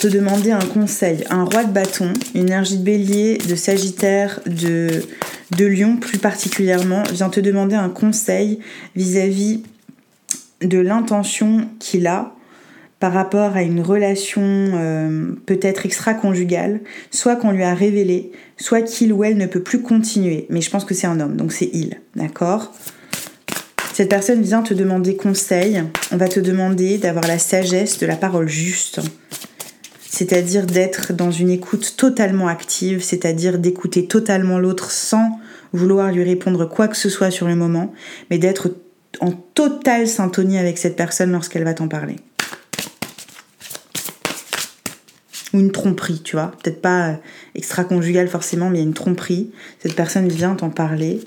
te 0.00 0.08
demander 0.08 0.50
un 0.50 0.64
conseil. 0.64 1.24
Un 1.28 1.44
roi 1.44 1.62
de 1.64 1.72
bâton, 1.72 2.12
une 2.34 2.42
énergie 2.42 2.78
de 2.78 2.82
bélier, 2.82 3.36
de 3.36 3.54
sagittaire, 3.54 4.40
de, 4.46 4.88
de 5.56 5.66
lion 5.66 5.98
plus 5.98 6.18
particulièrement, 6.18 7.02
vient 7.12 7.28
te 7.28 7.38
demander 7.38 7.74
un 7.74 7.90
conseil 7.90 8.60
vis-à-vis 8.96 9.62
-vis 10.62 10.66
de 10.66 10.78
l'intention 10.78 11.68
qu'il 11.78 12.06
a 12.06 12.34
par 12.98 13.12
rapport 13.12 13.56
à 13.56 13.62
une 13.62 13.80
relation 13.80 14.42
euh, 14.42 15.32
peut-être 15.46 15.86
extra-conjugale, 15.86 16.80
soit 17.10 17.36
qu'on 17.36 17.50
lui 17.50 17.62
a 17.62 17.74
révélé, 17.74 18.32
soit 18.58 18.82
qu'il 18.82 19.12
ou 19.12 19.24
elle 19.24 19.36
ne 19.36 19.46
peut 19.46 19.62
plus 19.62 19.82
continuer. 19.82 20.46
Mais 20.50 20.60
je 20.60 20.70
pense 20.70 20.84
que 20.84 20.94
c'est 20.94 21.06
un 21.06 21.18
homme, 21.20 21.36
donc 21.36 21.52
c'est 21.52 21.70
il, 21.72 22.00
d'accord? 22.14 22.72
Cette 23.94 24.10
personne 24.10 24.42
vient 24.42 24.62
te 24.62 24.74
demander 24.74 25.16
conseil, 25.16 25.82
on 26.10 26.16
va 26.16 26.28
te 26.28 26.40
demander 26.40 26.98
d'avoir 26.98 27.26
la 27.26 27.38
sagesse 27.38 27.98
de 27.98 28.06
la 28.06 28.16
parole 28.16 28.48
juste, 28.48 29.00
c'est-à-dire 30.10 30.66
d'être 30.66 31.12
dans 31.12 31.30
une 31.30 31.50
écoute 31.50 31.94
totalement 31.96 32.48
active, 32.48 33.02
c'est-à-dire 33.02 33.58
d'écouter 33.58 34.06
totalement 34.06 34.58
l'autre 34.58 34.90
sans 34.90 35.38
vouloir 35.72 36.10
lui 36.10 36.24
répondre 36.24 36.68
quoi 36.68 36.88
que 36.88 36.96
ce 36.96 37.08
soit 37.08 37.30
sur 37.30 37.46
le 37.46 37.54
moment, 37.54 37.94
mais 38.28 38.38
d'être 38.38 38.72
en 39.20 39.30
totale 39.30 40.08
syntonie 40.08 40.58
avec 40.58 40.78
cette 40.78 40.96
personne 40.96 41.30
lorsqu'elle 41.30 41.64
va 41.64 41.74
t'en 41.74 41.88
parler. 41.88 42.16
ou 45.52 45.58
une 45.58 45.72
tromperie, 45.72 46.20
tu 46.22 46.36
vois. 46.36 46.52
Peut-être 46.62 46.80
pas 46.80 47.16
extra-conjugale 47.56 48.28
forcément, 48.28 48.70
mais 48.70 48.78
il 48.78 48.82
y 48.82 48.84
a 48.84 48.86
une 48.86 48.94
tromperie. 48.94 49.50
Cette 49.80 49.96
personne 49.96 50.28
vient 50.28 50.54
t'en 50.54 50.70
parler. 50.70 51.20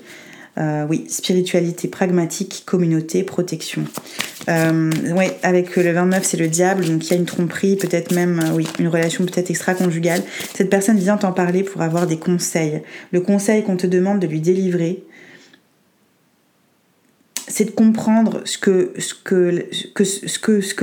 Euh, 0.56 0.86
oui, 0.88 1.04
spiritualité 1.08 1.88
pragmatique, 1.88 2.62
communauté, 2.64 3.24
protection. 3.24 3.82
Euh, 4.48 4.90
avec 5.42 5.74
le 5.74 5.90
29, 5.90 6.24
c'est 6.24 6.36
le 6.36 6.46
diable, 6.46 6.84
donc 6.84 7.04
il 7.06 7.10
y 7.10 7.14
a 7.14 7.16
une 7.16 7.24
tromperie, 7.24 7.76
peut-être 7.76 8.14
même, 8.14 8.40
euh, 8.40 8.54
oui, 8.54 8.68
une 8.78 8.86
relation 8.86 9.24
peut-être 9.24 9.50
extra-conjugale. 9.50 10.22
Cette 10.54 10.70
personne 10.70 10.96
vient 10.96 11.16
t'en 11.16 11.32
parler 11.32 11.64
pour 11.64 11.82
avoir 11.82 12.06
des 12.06 12.18
conseils. 12.18 12.82
Le 13.10 13.20
conseil 13.20 13.64
qu'on 13.64 13.76
te 13.76 13.88
demande 13.88 14.20
de 14.20 14.28
lui 14.28 14.40
délivrer, 14.40 15.02
c'est 17.48 17.64
de 17.64 17.72
comprendre 17.72 18.42
ce 18.44 18.58
que, 18.58 18.92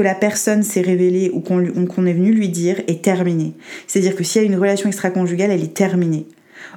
la 0.01 0.15
personne 0.15 0.63
s'est 0.63 0.81
révélée 0.81 1.31
ou 1.33 1.39
qu'on 1.39 2.05
est 2.05 2.13
venu 2.13 2.33
lui 2.33 2.49
dire 2.49 2.81
est 2.87 3.01
terminé. 3.01 3.53
C'est-à-dire 3.87 4.17
que 4.17 4.25
s'il 4.25 4.41
y 4.41 4.45
a 4.45 4.47
une 4.47 4.57
relation 4.57 4.89
extra-conjugale, 4.89 5.51
elle 5.51 5.63
est 5.63 5.73
terminée. 5.73 6.27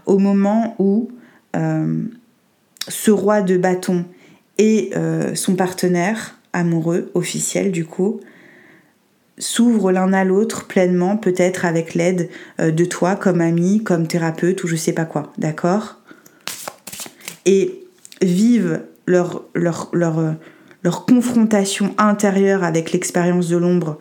Au 0.06 0.18
moment 0.18 0.76
où 0.78 1.08
ce 2.88 3.10
roi 3.10 3.42
de 3.42 3.56
bâton 3.56 4.04
et 4.58 4.90
euh, 4.96 5.34
son 5.34 5.56
partenaire 5.56 6.36
amoureux, 6.52 7.10
officiel 7.14 7.72
du 7.72 7.84
coup, 7.84 8.20
s'ouvrent 9.38 9.90
l'un 9.90 10.12
à 10.12 10.24
l'autre 10.24 10.66
pleinement, 10.66 11.16
peut-être 11.16 11.64
avec 11.64 11.94
l'aide 11.94 12.28
euh, 12.60 12.70
de 12.70 12.84
toi 12.84 13.16
comme 13.16 13.40
ami, 13.40 13.82
comme 13.82 14.06
thérapeute 14.06 14.62
ou 14.62 14.68
je 14.68 14.76
sais 14.76 14.92
pas 14.92 15.04
quoi, 15.04 15.32
d'accord? 15.38 15.96
Et 17.46 17.84
vivent 18.22 18.82
euh, 19.08 20.32
leur 20.82 21.06
confrontation 21.06 21.94
intérieure 21.98 22.62
avec 22.62 22.92
l'expérience 22.92 23.48
de 23.48 23.56
l'ombre 23.56 23.98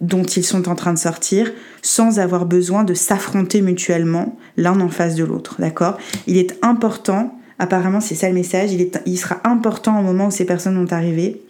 dont 0.00 0.24
ils 0.24 0.42
sont 0.42 0.68
en 0.68 0.74
train 0.74 0.92
de 0.92 0.98
sortir, 0.98 1.52
sans 1.80 2.18
avoir 2.18 2.44
besoin 2.44 2.82
de 2.82 2.92
s'affronter 2.92 3.62
mutuellement 3.62 4.36
l'un 4.56 4.80
en 4.80 4.88
face 4.88 5.14
de 5.14 5.22
l'autre. 5.22 5.54
D'accord? 5.60 5.96
Il 6.26 6.36
est 6.36 6.58
important, 6.60 7.35
apparemment 7.58 8.00
c'est 8.00 8.14
ça 8.14 8.28
le 8.28 8.34
message, 8.34 8.72
il, 8.72 8.80
est, 8.80 9.00
il 9.06 9.18
sera 9.18 9.40
important 9.44 9.98
au 9.98 10.02
moment 10.02 10.26
où 10.28 10.30
ces 10.30 10.44
personnes 10.44 10.76
vont 10.82 10.92
arriver, 10.92 11.42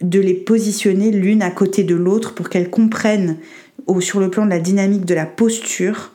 de 0.00 0.20
les 0.20 0.34
positionner 0.34 1.10
l'une 1.10 1.42
à 1.42 1.50
côté 1.50 1.82
de 1.82 1.94
l'autre 1.94 2.34
pour 2.34 2.48
qu'elles 2.48 2.70
comprennent 2.70 3.38
au, 3.86 4.00
sur 4.00 4.20
le 4.20 4.30
plan 4.30 4.44
de 4.44 4.50
la 4.50 4.60
dynamique 4.60 5.04
de 5.04 5.14
la 5.14 5.26
posture, 5.26 6.12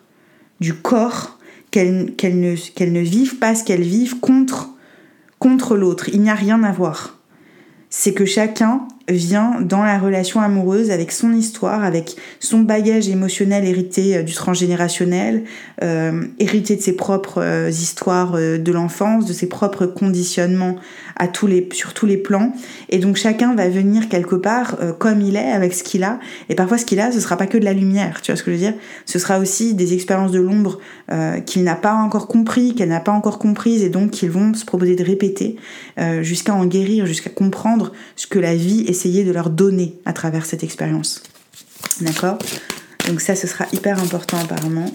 du 0.60 0.74
corps, 0.74 1.38
qu'elles 1.72 2.13
ne, 2.22 2.55
qu'elles 2.55 2.93
ne 2.93 3.01
vivent 3.01 3.39
pas 3.39 3.55
ce 3.55 3.63
qu'elles 3.63 3.82
vivent 3.82 4.20
contre 4.20 4.70
contre 5.39 5.75
l'autre. 5.75 6.08
Il 6.13 6.22
n'y 6.22 6.29
a 6.29 6.36
rien 6.36 6.63
à 6.63 6.72
voir. 6.72 7.20
C'est 7.89 8.13
que 8.13 8.24
chacun 8.24 8.88
vient 9.10 9.60
dans 9.60 9.83
la 9.83 10.00
relation 10.00 10.39
amoureuse 10.39 10.89
avec 10.89 11.12
son 11.12 11.33
histoire, 11.33 11.83
avec 11.83 12.15
son 12.39 12.60
bagage 12.60 13.10
émotionnel 13.10 13.65
hérité 13.65 14.17
euh, 14.17 14.24
du 14.24 14.33
transgénérationnel, 14.33 15.43
euh, 15.81 16.24
hérité 16.39 16.77
de 16.77 16.81
ses 16.81 16.93
propres 16.93 17.41
euh, 17.41 17.69
histoires 17.69 18.33
de 18.33 18.72
l'enfance, 18.72 19.25
de 19.25 19.33
ses 19.33 19.48
propres 19.48 19.86
conditionnements 19.86 20.77
à 21.17 21.27
tous 21.27 21.48
les, 21.48 21.67
sur 21.74 21.93
tous 21.93 22.05
les 22.05 22.17
plans. 22.17 22.53
Et 22.89 23.00
donc 23.00 23.17
chacun 23.17 23.55
va 23.55 23.67
venir 23.67 24.07
quelque 24.07 24.36
part 24.36 24.77
comme 25.00 25.22
il 25.22 25.36
est, 25.36 25.51
avec 25.51 25.74
ce 25.74 25.83
qu'il 25.83 26.03
a. 26.03 26.19
Et 26.50 26.55
parfois 26.55 26.77
ce 26.77 26.86
qu'il 26.86 27.00
a, 27.00 27.12
ce 27.12 27.19
sera 27.19 27.38
pas 27.38 27.45
que 27.45 27.57
de 27.57 27.65
la 27.65 27.74
lumière, 27.74 28.22
tu 28.22 28.31
vois 28.31 28.38
ce 28.38 28.43
que 28.43 28.51
je 28.51 28.55
veux 28.55 28.63
dire? 28.63 28.74
Ce 29.05 29.19
sera 29.19 29.39
aussi 29.39 29.74
des 29.74 29.93
expériences 29.93 30.31
de 30.31 30.39
l'ombre 30.39 30.79
qu'il 31.45 31.63
n'a 31.63 31.75
pas 31.75 31.93
encore 31.93 32.27
compris, 32.27 32.74
qu'elle 32.74 32.89
n'a 32.89 33.00
pas 33.00 33.12
encore 33.12 33.38
comprises, 33.38 33.83
et 33.83 33.89
donc 33.89 34.12
qu'ils 34.12 34.31
vont 34.31 34.53
se 34.53 34.65
proposer 34.65 34.95
de 34.95 35.03
répéter 35.03 35.57
jusqu'à 36.22 36.55
en 36.55 36.65
guérir, 36.65 37.05
jusqu'à 37.05 37.29
comprendre 37.29 37.91
ce 38.15 38.25
que 38.25 38.39
la 38.39 38.55
vie 38.55 38.86
essayer 38.93 39.23
de 39.23 39.31
leur 39.31 39.50
donner 39.50 39.95
à 40.05 40.13
travers 40.13 40.45
cette 40.45 40.63
expérience. 40.63 41.21
D'accord? 42.00 42.38
Donc 43.07 43.19
ça, 43.21 43.35
ce 43.35 43.47
sera 43.47 43.65
hyper 43.73 44.00
important 44.00 44.38
apparemment. 44.38 44.91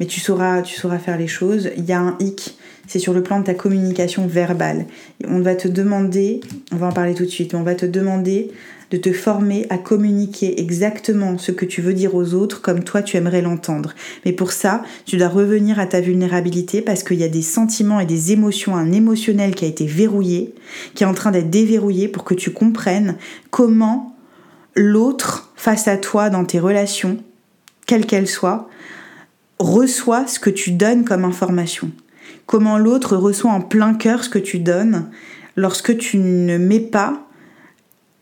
Mais 0.00 0.06
tu 0.06 0.20
sauras, 0.20 0.62
tu 0.62 0.74
sauras 0.74 0.98
faire 0.98 1.16
les 1.16 1.28
choses. 1.28 1.70
Il 1.76 1.84
y 1.84 1.92
a 1.92 2.00
un 2.00 2.16
hic, 2.18 2.56
c'est 2.88 2.98
sur 2.98 3.12
le 3.12 3.22
plan 3.22 3.38
de 3.38 3.44
ta 3.44 3.54
communication 3.54 4.26
verbale. 4.26 4.86
On 5.26 5.40
va 5.40 5.54
te 5.54 5.68
demander, 5.68 6.40
on 6.72 6.76
va 6.76 6.88
en 6.88 6.92
parler 6.92 7.14
tout 7.14 7.24
de 7.24 7.30
suite, 7.30 7.52
mais 7.52 7.58
on 7.60 7.62
va 7.62 7.74
te 7.74 7.86
demander 7.86 8.50
de 8.94 9.00
te 9.00 9.12
former 9.12 9.66
à 9.70 9.78
communiquer 9.78 10.60
exactement 10.60 11.36
ce 11.36 11.50
que 11.50 11.64
tu 11.64 11.82
veux 11.82 11.94
dire 11.94 12.14
aux 12.14 12.32
autres 12.32 12.62
comme 12.62 12.84
toi 12.84 13.02
tu 13.02 13.16
aimerais 13.16 13.42
l'entendre. 13.42 13.92
Mais 14.24 14.32
pour 14.32 14.52
ça, 14.52 14.84
tu 15.04 15.16
dois 15.16 15.26
revenir 15.26 15.80
à 15.80 15.86
ta 15.86 16.00
vulnérabilité 16.00 16.80
parce 16.80 17.02
qu'il 17.02 17.18
y 17.18 17.24
a 17.24 17.28
des 17.28 17.42
sentiments 17.42 17.98
et 17.98 18.06
des 18.06 18.30
émotions, 18.30 18.76
un 18.76 18.92
émotionnel 18.92 19.56
qui 19.56 19.64
a 19.64 19.68
été 19.68 19.84
verrouillé, 19.84 20.54
qui 20.94 21.02
est 21.02 21.08
en 21.08 21.14
train 21.14 21.32
d'être 21.32 21.50
déverrouillé 21.50 22.06
pour 22.06 22.22
que 22.22 22.34
tu 22.34 22.52
comprennes 22.52 23.16
comment 23.50 24.14
l'autre 24.76 25.52
face 25.56 25.88
à 25.88 25.96
toi 25.96 26.30
dans 26.30 26.44
tes 26.44 26.60
relations, 26.60 27.18
quelles 27.86 28.06
qu'elles 28.06 28.28
soient, 28.28 28.68
reçoit 29.58 30.28
ce 30.28 30.38
que 30.38 30.50
tu 30.50 30.70
donnes 30.70 31.04
comme 31.04 31.24
information. 31.24 31.90
Comment 32.46 32.78
l'autre 32.78 33.16
reçoit 33.16 33.50
en 33.50 33.60
plein 33.60 33.94
cœur 33.94 34.22
ce 34.22 34.28
que 34.28 34.38
tu 34.38 34.60
donnes 34.60 35.10
lorsque 35.56 35.98
tu 35.98 36.18
ne 36.18 36.58
mets 36.58 36.78
pas 36.78 37.23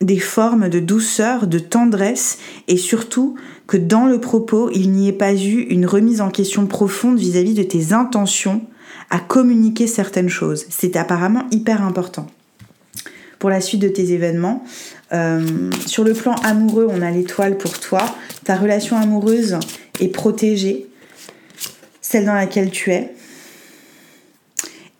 des 0.03 0.19
formes 0.19 0.69
de 0.69 0.81
douceur, 0.81 1.47
de 1.47 1.59
tendresse 1.59 2.39
et 2.69 2.77
surtout 2.77 3.37
que 3.67 3.77
dans 3.77 4.07
le 4.07 4.21
propos, 4.21 4.71
il 4.75 4.91
n'y 4.91 5.09
ait 5.09 5.13
pas 5.13 5.35
eu 5.35 5.61
une 5.71 5.87
remise 5.87 6.21
en 6.21 6.31
question 6.31 6.67
profonde 6.67 7.19
vis-à-vis 7.19 7.55
de 7.55 7.63
tes 7.63 7.93
intentions 7.93 8.63
à 9.11 9.19
communiquer 9.19 9.87
certaines 9.87 10.29
choses. 10.29 10.67
C'est 10.69 10.97
apparemment 10.97 11.45
hyper 11.51 11.83
important. 11.83 12.27
Pour 13.39 13.51
la 13.51 13.61
suite 13.61 13.83
de 13.83 13.89
tes 13.89 14.13
événements, 14.13 14.65
euh, 15.13 15.71
sur 15.87 16.05
le 16.05 16.15
plan 16.15 16.35
amoureux, 16.45 16.87
on 16.89 17.03
a 17.03 17.11
l'étoile 17.11 17.59
pour 17.59 17.79
toi. 17.79 18.01
Ta 18.45 18.57
relation 18.57 18.97
amoureuse 18.97 19.59
est 20.01 20.09
protégée, 20.09 20.87
celle 22.01 22.25
dans 22.25 22.35
laquelle 22.35 22.71
tu 22.71 22.91
es. 22.93 23.15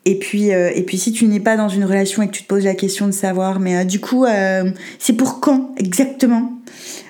Et 0.05 0.19
puis, 0.19 0.51
euh, 0.51 0.69
et 0.75 0.83
puis 0.83 0.97
si 0.97 1.13
tu 1.13 1.25
n'es 1.25 1.39
pas 1.39 1.55
dans 1.55 1.69
une 1.69 1.85
relation 1.85 2.21
et 2.23 2.27
que 2.27 2.33
tu 2.33 2.43
te 2.43 2.47
poses 2.47 2.65
la 2.65 2.75
question 2.75 3.07
de 3.07 3.13
savoir, 3.13 3.59
mais 3.59 3.77
euh, 3.77 3.83
du 3.85 3.99
coup, 3.99 4.25
euh, 4.25 4.69
c'est 4.99 5.13
pour 5.13 5.39
quand 5.39 5.73
exactement 5.77 6.51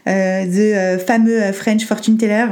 The 0.06 1.00
fameux 1.08 1.54
French 1.54 1.86
Fortune 1.86 2.18
Teller? 2.18 2.48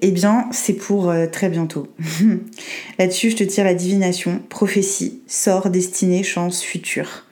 Eh 0.00 0.10
bien, 0.10 0.46
c'est 0.50 0.72
pour 0.72 1.12
très 1.30 1.50
bientôt. 1.50 1.88
Là-dessus, 2.98 3.32
je 3.32 3.36
te 3.36 3.44
tire 3.44 3.64
la 3.64 3.74
divination, 3.74 4.40
prophétie, 4.48 5.20
sort, 5.26 5.68
destinée, 5.68 6.22
chance, 6.22 6.62
futur. 6.62 7.26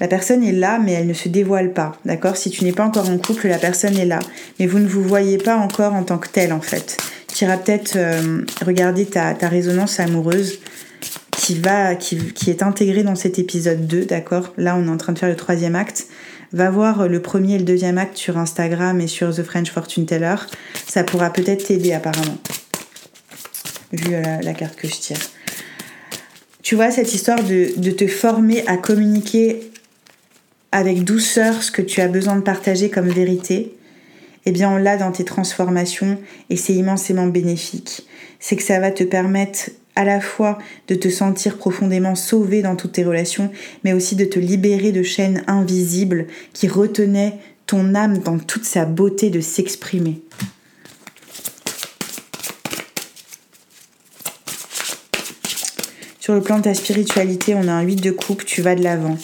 La 0.00 0.08
personne 0.08 0.42
est 0.42 0.52
là, 0.52 0.78
mais 0.82 0.92
elle 0.92 1.06
ne 1.06 1.12
se 1.12 1.28
dévoile 1.28 1.74
pas, 1.74 1.92
d'accord? 2.06 2.38
Si 2.38 2.48
tu 2.48 2.64
n'es 2.64 2.72
pas 2.72 2.86
encore 2.86 3.10
en 3.10 3.18
couple, 3.18 3.48
la 3.48 3.58
personne 3.58 3.98
est 3.98 4.06
là, 4.06 4.20
mais 4.58 4.66
vous 4.66 4.78
ne 4.78 4.88
vous 4.88 5.02
voyez 5.02 5.36
pas 5.36 5.58
encore 5.58 5.92
en 5.92 6.02
tant 6.02 6.16
que 6.16 6.28
telle, 6.28 6.54
en 6.54 6.62
fait. 6.62 6.96
Tu 7.34 7.44
iras 7.44 7.58
peut-être 7.58 7.98
regarder 8.64 9.04
ta, 9.04 9.34
ta 9.34 9.48
résonance 9.48 10.00
amoureuse 10.00 10.58
qui, 11.50 11.58
va, 11.58 11.96
qui, 11.96 12.50
est 12.50 12.62
intégré 12.62 13.02
dans 13.02 13.16
cet 13.16 13.40
épisode 13.40 13.88
2, 13.88 14.04
d'accord? 14.04 14.52
Là, 14.56 14.76
on 14.76 14.86
est 14.86 14.90
en 14.90 14.96
train 14.96 15.12
de 15.12 15.18
faire 15.18 15.28
le 15.28 15.34
troisième 15.34 15.74
acte. 15.74 16.06
Va 16.52 16.70
voir 16.70 17.08
le 17.08 17.20
premier 17.20 17.54
et 17.54 17.58
le 17.58 17.64
deuxième 17.64 17.98
acte 17.98 18.16
sur 18.16 18.38
Instagram 18.38 19.00
et 19.00 19.08
sur 19.08 19.34
The 19.34 19.42
French 19.42 19.68
Fortune 19.72 20.06
Teller. 20.06 20.36
Ça 20.86 21.02
pourra 21.02 21.32
peut-être 21.32 21.66
t'aider 21.66 21.92
apparemment, 21.92 22.38
vu 23.92 24.14
euh, 24.14 24.22
la, 24.42 24.54
carte 24.54 24.76
que 24.76 24.86
je 24.86 24.94
tire. 24.94 25.18
Tu 26.62 26.76
vois, 26.76 26.92
cette 26.92 27.12
histoire 27.14 27.42
de, 27.42 27.72
de 27.76 27.90
te 27.90 28.06
former 28.06 28.64
à 28.68 28.76
communiquer 28.76 29.72
avec 30.70 31.02
douceur 31.02 31.64
ce 31.64 31.72
que 31.72 31.82
tu 31.82 32.00
as 32.00 32.06
besoin 32.06 32.36
de 32.36 32.42
partager 32.42 32.90
comme 32.90 33.08
vérité, 33.08 33.76
eh 34.46 34.52
bien 34.52 34.70
on 34.70 34.76
l'a 34.76 34.96
dans 34.96 35.10
tes 35.10 35.24
transformations 35.24 36.16
et 36.48 36.56
c'est 36.56 36.74
immensément 36.74 37.26
bénéfique. 37.26 38.06
C'est 38.38 38.54
que 38.54 38.62
ça 38.62 38.78
va 38.78 38.92
te 38.92 39.02
permettre 39.02 39.70
à 39.96 40.04
la 40.04 40.20
fois 40.20 40.58
de 40.88 40.94
te 40.94 41.08
sentir 41.08 41.56
profondément 41.56 42.14
sauvé 42.14 42.62
dans 42.62 42.76
toutes 42.76 42.92
tes 42.92 43.04
relations, 43.04 43.50
mais 43.84 43.92
aussi 43.92 44.16
de 44.16 44.24
te 44.24 44.38
libérer 44.38 44.92
de 44.92 45.02
chaînes 45.02 45.42
invisibles 45.46 46.26
qui 46.52 46.68
retenaient 46.68 47.38
ton 47.66 47.94
âme 47.94 48.18
dans 48.18 48.38
toute 48.38 48.64
sa 48.64 48.84
beauté 48.84 49.30
de 49.30 49.40
s'exprimer. 49.40 50.20
Sur 56.18 56.34
le 56.34 56.42
plan 56.42 56.58
de 56.58 56.64
ta 56.64 56.74
spiritualité, 56.74 57.54
on 57.54 57.66
a 57.66 57.72
un 57.72 57.82
8 57.82 57.96
de 57.96 58.10
coupe, 58.10 58.44
tu 58.44 58.62
vas 58.62 58.74
de 58.74 58.84
l'avant. 58.84 59.16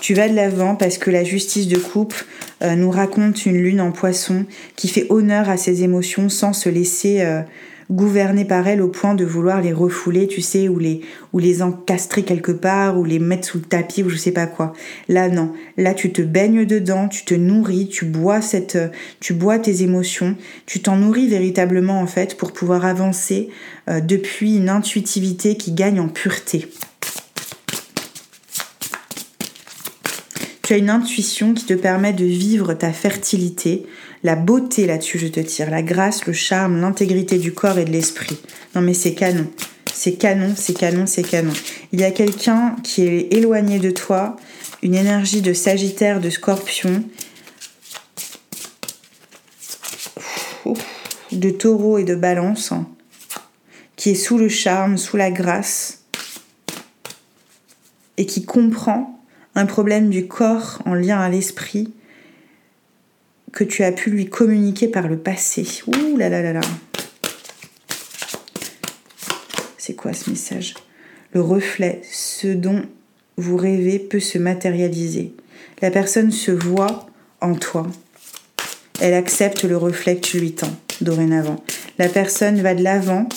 Tu 0.00 0.14
vas 0.14 0.28
de 0.28 0.34
l'avant 0.34 0.74
parce 0.74 0.98
que 0.98 1.10
la 1.10 1.22
justice 1.22 1.68
de 1.68 1.78
coupe 1.78 2.14
euh, 2.62 2.74
nous 2.74 2.90
raconte 2.90 3.46
une 3.46 3.58
lune 3.58 3.80
en 3.80 3.92
poisson 3.92 4.44
qui 4.74 4.88
fait 4.88 5.06
honneur 5.10 5.48
à 5.50 5.56
ses 5.56 5.82
émotions 5.82 6.28
sans 6.28 6.52
se 6.52 6.68
laisser 6.68 7.20
euh, 7.20 7.42
gouverner 7.90 8.44
par 8.44 8.68
elle 8.68 8.82
au 8.82 8.88
point 8.88 9.14
de 9.14 9.24
vouloir 9.24 9.62
les 9.62 9.72
refouler, 9.72 10.26
tu 10.26 10.42
sais, 10.42 10.68
ou 10.68 10.78
les, 10.78 11.00
ou 11.32 11.38
les 11.38 11.62
encastrer 11.62 12.22
quelque 12.22 12.52
part, 12.52 12.98
ou 12.98 13.04
les 13.04 13.18
mettre 13.18 13.48
sous 13.48 13.58
le 13.58 13.64
tapis, 13.64 14.02
ou 14.02 14.10
je 14.10 14.16
sais 14.16 14.32
pas 14.32 14.46
quoi. 14.46 14.72
Là, 15.08 15.28
non. 15.28 15.52
Là, 15.76 15.94
tu 15.94 16.12
te 16.12 16.22
baignes 16.22 16.66
dedans, 16.66 17.08
tu 17.08 17.24
te 17.24 17.34
nourris, 17.34 17.88
tu 17.88 18.04
bois 18.04 18.42
cette, 18.42 18.78
tu 19.20 19.32
bois 19.32 19.58
tes 19.58 19.82
émotions, 19.82 20.36
tu 20.66 20.80
t'en 20.80 20.96
nourris 20.96 21.28
véritablement, 21.28 22.00
en 22.00 22.06
fait, 22.06 22.36
pour 22.36 22.52
pouvoir 22.52 22.84
avancer 22.84 23.48
euh, 23.88 24.00
depuis 24.00 24.56
une 24.56 24.68
intuitivité 24.68 25.56
qui 25.56 25.72
gagne 25.72 26.00
en 26.00 26.08
pureté. 26.08 26.66
Tu 30.68 30.74
as 30.74 30.76
une 30.76 30.90
intuition 30.90 31.54
qui 31.54 31.64
te 31.64 31.72
permet 31.72 32.12
de 32.12 32.26
vivre 32.26 32.74
ta 32.74 32.92
fertilité, 32.92 33.86
la 34.22 34.34
beauté 34.34 34.86
là-dessus, 34.86 35.18
je 35.18 35.28
te 35.28 35.40
tire, 35.40 35.70
la 35.70 35.82
grâce, 35.82 36.26
le 36.26 36.32
charme, 36.32 36.80
l'intégrité 36.80 37.38
du 37.38 37.52
corps 37.52 37.78
et 37.78 37.84
de 37.84 37.90
l'esprit. 37.90 38.38
Non 38.74 38.80
mais 38.80 38.94
c'est 38.94 39.14
canon. 39.14 39.46
C'est 39.92 40.12
canon, 40.12 40.54
c'est 40.56 40.74
canon, 40.74 41.06
c'est 41.06 41.22
canon. 41.22 41.52
Il 41.92 42.00
y 42.00 42.04
a 42.04 42.10
quelqu'un 42.10 42.76
qui 42.84 43.02
est 43.02 43.32
éloigné 43.32 43.78
de 43.78 43.90
toi, 43.90 44.36
une 44.82 44.94
énergie 44.94 45.42
de 45.42 45.52
Sagittaire, 45.52 46.20
de 46.20 46.30
Scorpion, 46.30 47.02
de 51.32 51.50
Taureau 51.50 51.98
et 51.98 52.04
de 52.04 52.14
Balance, 52.14 52.72
qui 53.96 54.10
est 54.10 54.14
sous 54.14 54.38
le 54.38 54.48
charme, 54.48 54.98
sous 54.98 55.16
la 55.16 55.30
grâce, 55.30 56.04
et 58.16 58.26
qui 58.26 58.44
comprend 58.44 59.20
un 59.54 59.66
problème 59.66 60.10
du 60.10 60.26
corps 60.26 60.80
en 60.84 60.94
lien 60.94 61.18
à 61.18 61.28
l'esprit 61.28 61.92
tu 63.64 63.82
as 63.84 63.92
pu 63.92 64.10
lui 64.10 64.26
communiquer 64.26 64.88
par 64.88 65.08
le 65.08 65.18
passé. 65.18 65.66
Ouh 65.86 66.16
là 66.16 66.28
là 66.28 66.42
là 66.42 66.52
là. 66.52 66.60
C'est 69.76 69.94
quoi 69.94 70.12
ce 70.12 70.30
message? 70.30 70.74
Le 71.32 71.40
reflet, 71.40 72.02
ce 72.10 72.48
dont 72.48 72.82
vous 73.36 73.56
rêvez 73.56 73.98
peut 73.98 74.20
se 74.20 74.38
matérialiser. 74.38 75.34
La 75.80 75.90
personne 75.90 76.30
se 76.30 76.50
voit 76.50 77.06
en 77.40 77.54
toi. 77.54 77.86
Elle 79.00 79.14
accepte 79.14 79.62
le 79.62 79.76
reflet 79.76 80.16
que 80.16 80.26
tu 80.26 80.40
lui 80.40 80.52
tends 80.52 80.76
dorénavant. 81.00 81.62
La 81.98 82.08
personne 82.08 82.60
va 82.60 82.74
de 82.74 82.82
l'avant 82.82 83.28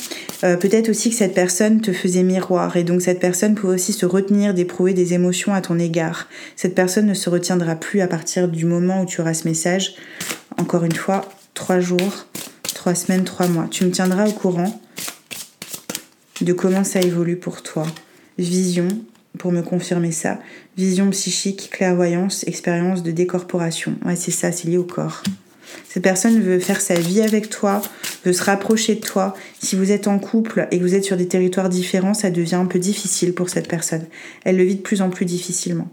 euh, 0.43 0.57
peut-être 0.57 0.89
aussi 0.89 1.09
que 1.09 1.15
cette 1.15 1.33
personne 1.33 1.81
te 1.81 1.93
faisait 1.93 2.23
miroir 2.23 2.75
et 2.75 2.83
donc 2.83 3.01
cette 3.01 3.19
personne 3.19 3.53
pouvait 3.55 3.75
aussi 3.75 3.93
se 3.93 4.05
retenir 4.05 4.53
d'éprouver 4.53 4.93
des 4.93 5.13
émotions 5.13 5.53
à 5.53 5.61
ton 5.61 5.77
égard. 5.77 6.27
Cette 6.55 6.73
personne 6.73 7.05
ne 7.05 7.13
se 7.13 7.29
retiendra 7.29 7.75
plus 7.75 8.01
à 8.01 8.07
partir 8.07 8.47
du 8.47 8.65
moment 8.65 9.03
où 9.03 9.05
tu 9.05 9.21
auras 9.21 9.33
ce 9.33 9.47
message. 9.47 9.95
Encore 10.57 10.83
une 10.83 10.95
fois, 10.95 11.29
trois 11.53 11.79
jours, 11.79 12.25
trois 12.63 12.95
semaines, 12.95 13.23
trois 13.23 13.47
mois. 13.47 13.67
Tu 13.69 13.85
me 13.85 13.91
tiendras 13.91 14.27
au 14.27 14.31
courant 14.31 14.81
de 16.41 16.53
comment 16.53 16.83
ça 16.83 17.01
évolue 17.01 17.37
pour 17.37 17.61
toi. 17.61 17.85
Vision, 18.39 18.87
pour 19.37 19.51
me 19.51 19.61
confirmer 19.61 20.11
ça. 20.11 20.39
Vision 20.75 21.09
psychique, 21.11 21.69
clairvoyance, 21.71 22.43
expérience 22.47 23.03
de 23.03 23.11
décorporation. 23.11 23.95
Ouais, 24.05 24.15
c'est 24.15 24.31
ça, 24.31 24.51
c'est 24.51 24.67
lié 24.67 24.77
au 24.77 24.83
corps. 24.83 25.21
Cette 25.89 26.03
personne 26.03 26.41
veut 26.41 26.59
faire 26.59 26.81
sa 26.81 26.95
vie 26.95 27.21
avec 27.21 27.49
toi, 27.49 27.81
veut 28.25 28.33
se 28.33 28.43
rapprocher 28.43 28.95
de 28.95 29.01
toi. 29.01 29.33
Si 29.59 29.75
vous 29.75 29.91
êtes 29.91 30.07
en 30.07 30.19
couple 30.19 30.67
et 30.71 30.77
que 30.77 30.83
vous 30.83 30.95
êtes 30.95 31.03
sur 31.03 31.17
des 31.17 31.27
territoires 31.27 31.69
différents, 31.69 32.13
ça 32.13 32.29
devient 32.29 32.55
un 32.55 32.65
peu 32.65 32.79
difficile 32.79 33.33
pour 33.33 33.49
cette 33.49 33.67
personne. 33.67 34.05
Elle 34.43 34.57
le 34.57 34.63
vit 34.63 34.75
de 34.75 34.81
plus 34.81 35.01
en 35.01 35.09
plus 35.09 35.25
difficilement. 35.25 35.89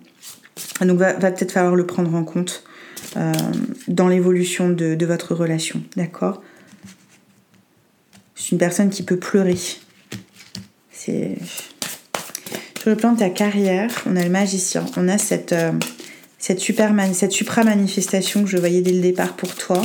Donc 0.80 0.98
va, 0.98 1.14
va 1.14 1.30
peut-être 1.30 1.52
falloir 1.52 1.74
le 1.74 1.86
prendre 1.86 2.14
en 2.14 2.24
compte 2.24 2.64
euh, 3.16 3.32
dans 3.86 4.08
l'évolution 4.08 4.68
de, 4.68 4.96
votre 5.04 5.34
relation. 5.34 5.82
D'accord? 5.96 6.42
C'est 8.34 8.52
une 8.52 8.58
personne 8.58 8.90
qui 8.90 9.02
peut 9.02 9.16
pleurer. 9.18 9.56
Sur 10.92 11.14
le 12.86 12.96
plan 12.96 13.12
de 13.12 13.18
ta 13.18 13.30
carrière, 13.30 13.90
on 14.06 14.14
a 14.16 14.22
le 14.22 14.30
magicien, 14.30 14.84
on 14.96 15.08
a 15.08 15.16
cette, 15.16 15.52
euh, 15.52 15.72
cette, 16.38 16.60
super 16.60 16.94
cette 17.12 17.32
supra-manifestation 17.32 18.44
que 18.44 18.48
je 18.48 18.56
voyais 18.56 18.80
dès 18.80 18.92
le 18.92 19.00
départ 19.00 19.34
pour 19.34 19.54
toi. 19.54 19.82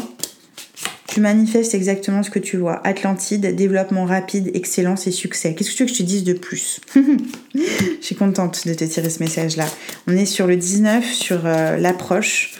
Tu 1.07 1.19
manifestes 1.19 1.75
exactement 1.75 2.23
ce 2.23 2.31
que 2.31 2.39
tu 2.39 2.57
vois. 2.57 2.81
Atlantide, 2.87 3.55
développement 3.55 4.05
rapide, 4.05 4.49
excellence 4.55 5.05
et 5.05 5.11
succès. 5.11 5.53
Qu'est-ce 5.53 5.71
que 5.71 5.75
tu 5.75 5.83
veux 5.83 5.87
que 5.87 5.93
je 5.93 5.99
te 5.99 6.03
dise 6.03 6.23
de 6.23 6.33
plus? 6.33 6.79
Je 7.55 8.05
suis 8.05 8.15
contente 8.15 8.67
de 8.67 8.73
te 8.73 8.83
tirer 8.83 9.09
ce 9.11 9.19
message-là. 9.21 9.65
On 10.07 10.17
est 10.17 10.25
sur 10.25 10.47
le 10.47 10.57
19, 10.57 11.05
sur 11.05 11.45
euh, 11.45 11.77
l'approche. 11.77 12.55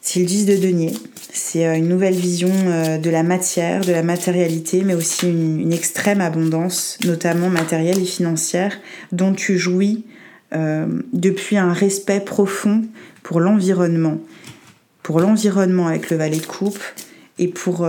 C'est 0.00 0.20
le 0.20 0.26
10 0.26 0.46
de 0.46 0.56
denier. 0.56 0.92
C'est 1.34 1.66
euh, 1.66 1.74
une 1.74 1.88
nouvelle 1.88 2.14
vision 2.14 2.50
euh, 2.50 2.96
de 2.96 3.10
la 3.10 3.22
matière, 3.22 3.84
de 3.84 3.92
la 3.92 4.02
matérialité, 4.02 4.82
mais 4.82 4.94
aussi 4.94 5.28
une, 5.28 5.72
extrême 5.72 6.20
abondance, 6.20 6.98
notamment 7.04 7.50
matérielle 7.50 8.00
et 8.00 8.06
financière, 8.06 8.78
dont 9.12 9.34
tu 9.34 9.58
jouis 9.58 10.04
depuis 10.54 11.56
un 11.56 11.72
respect 11.72 12.20
profond 12.20 12.84
pour 13.22 13.40
l'environnement. 13.40 14.18
Pour 15.02 15.20
l'environnement 15.20 15.88
avec 15.88 16.10
le 16.10 16.16
valet 16.16 16.38
de 16.38 16.46
coupe 16.46 16.78
et 17.38 17.48
pour, 17.48 17.86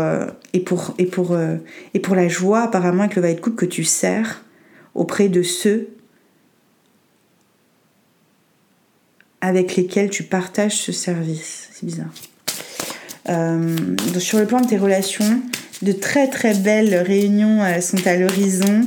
et, 0.54 0.60
pour, 0.60 0.96
et, 0.98 1.06
pour, 1.06 1.38
et 1.94 2.00
pour 2.00 2.16
la 2.16 2.28
joie 2.28 2.62
apparemment 2.62 3.04
avec 3.04 3.16
le 3.16 3.22
valet 3.22 3.36
de 3.36 3.40
coupe 3.40 3.56
que 3.56 3.66
tu 3.66 3.84
sers 3.84 4.44
auprès 4.96 5.30
de 5.30 5.44
ceux 5.44 5.90
avec 9.46 9.76
lesquels 9.76 10.10
tu 10.10 10.24
partages 10.24 10.78
ce 10.78 10.92
service. 10.92 11.70
C'est 11.72 11.86
bizarre. 11.86 12.12
Euh, 13.30 13.76
sur 14.18 14.40
le 14.40 14.46
plan 14.46 14.60
de 14.60 14.68
tes 14.68 14.78
relations, 14.78 15.42
de 15.82 15.92
très 15.92 16.30
très 16.30 16.56
belles 16.56 16.96
réunions 16.96 17.64
euh, 17.64 17.80
sont 17.80 18.06
à 18.08 18.16
l'horizon. 18.16 18.82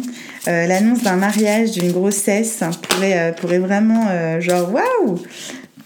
Euh, 0.49 0.67
l'annonce 0.67 1.03
d'un 1.03 1.17
mariage, 1.17 1.73
d'une 1.73 1.93
grossesse 1.93 2.63
pourrait, 2.83 3.35
pourrait 3.39 3.59
vraiment, 3.59 4.41
genre, 4.41 4.73
waouh 4.73 5.19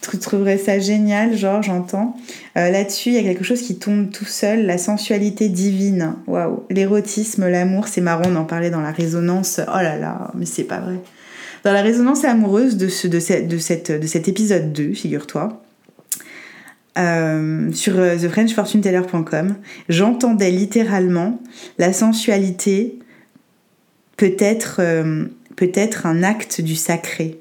Tu 0.00 0.18
trouverais 0.18 0.58
ça 0.58 0.78
génial, 0.78 1.36
genre, 1.36 1.62
j'entends. 1.62 2.16
Là-dessus, 2.54 3.10
il 3.10 3.14
y 3.14 3.18
a 3.18 3.22
quelque 3.22 3.44
chose 3.44 3.62
qui 3.62 3.76
tombe 3.78 4.10
tout 4.10 4.24
seul, 4.24 4.66
la 4.66 4.78
sensualité 4.78 5.48
divine. 5.48 6.14
Waouh 6.26 6.64
L'érotisme, 6.70 7.48
l'amour, 7.48 7.88
c'est 7.88 8.00
marrant, 8.00 8.24
on 8.28 8.36
en 8.36 8.44
parlait 8.44 8.70
dans 8.70 8.80
la 8.80 8.92
résonance. 8.92 9.60
Oh 9.66 9.76
là 9.82 9.96
là, 9.96 10.30
mais 10.34 10.46
c'est 10.46 10.64
pas 10.64 10.78
vrai. 10.78 10.98
Dans 11.64 11.72
la 11.72 11.82
résonance 11.82 12.24
amoureuse 12.24 12.76
de, 12.76 12.88
ce, 12.88 13.06
de, 13.06 13.18
de, 13.46 13.58
cette, 13.58 13.92
de 13.92 14.06
cet 14.06 14.28
épisode 14.28 14.72
2, 14.72 14.94
figure-toi, 14.94 15.62
euh, 16.98 17.72
sur 17.72 17.98
euh, 17.98 18.16
thefrenchfortuneteller.com, 18.18 19.54
j'entendais 19.88 20.50
littéralement 20.50 21.40
la 21.78 21.92
sensualité 21.92 22.98
peut-être 24.22 24.76
euh, 24.78 25.24
peut-être 25.56 26.06
un 26.06 26.22
acte 26.22 26.60
du 26.60 26.76
sacré, 26.76 27.40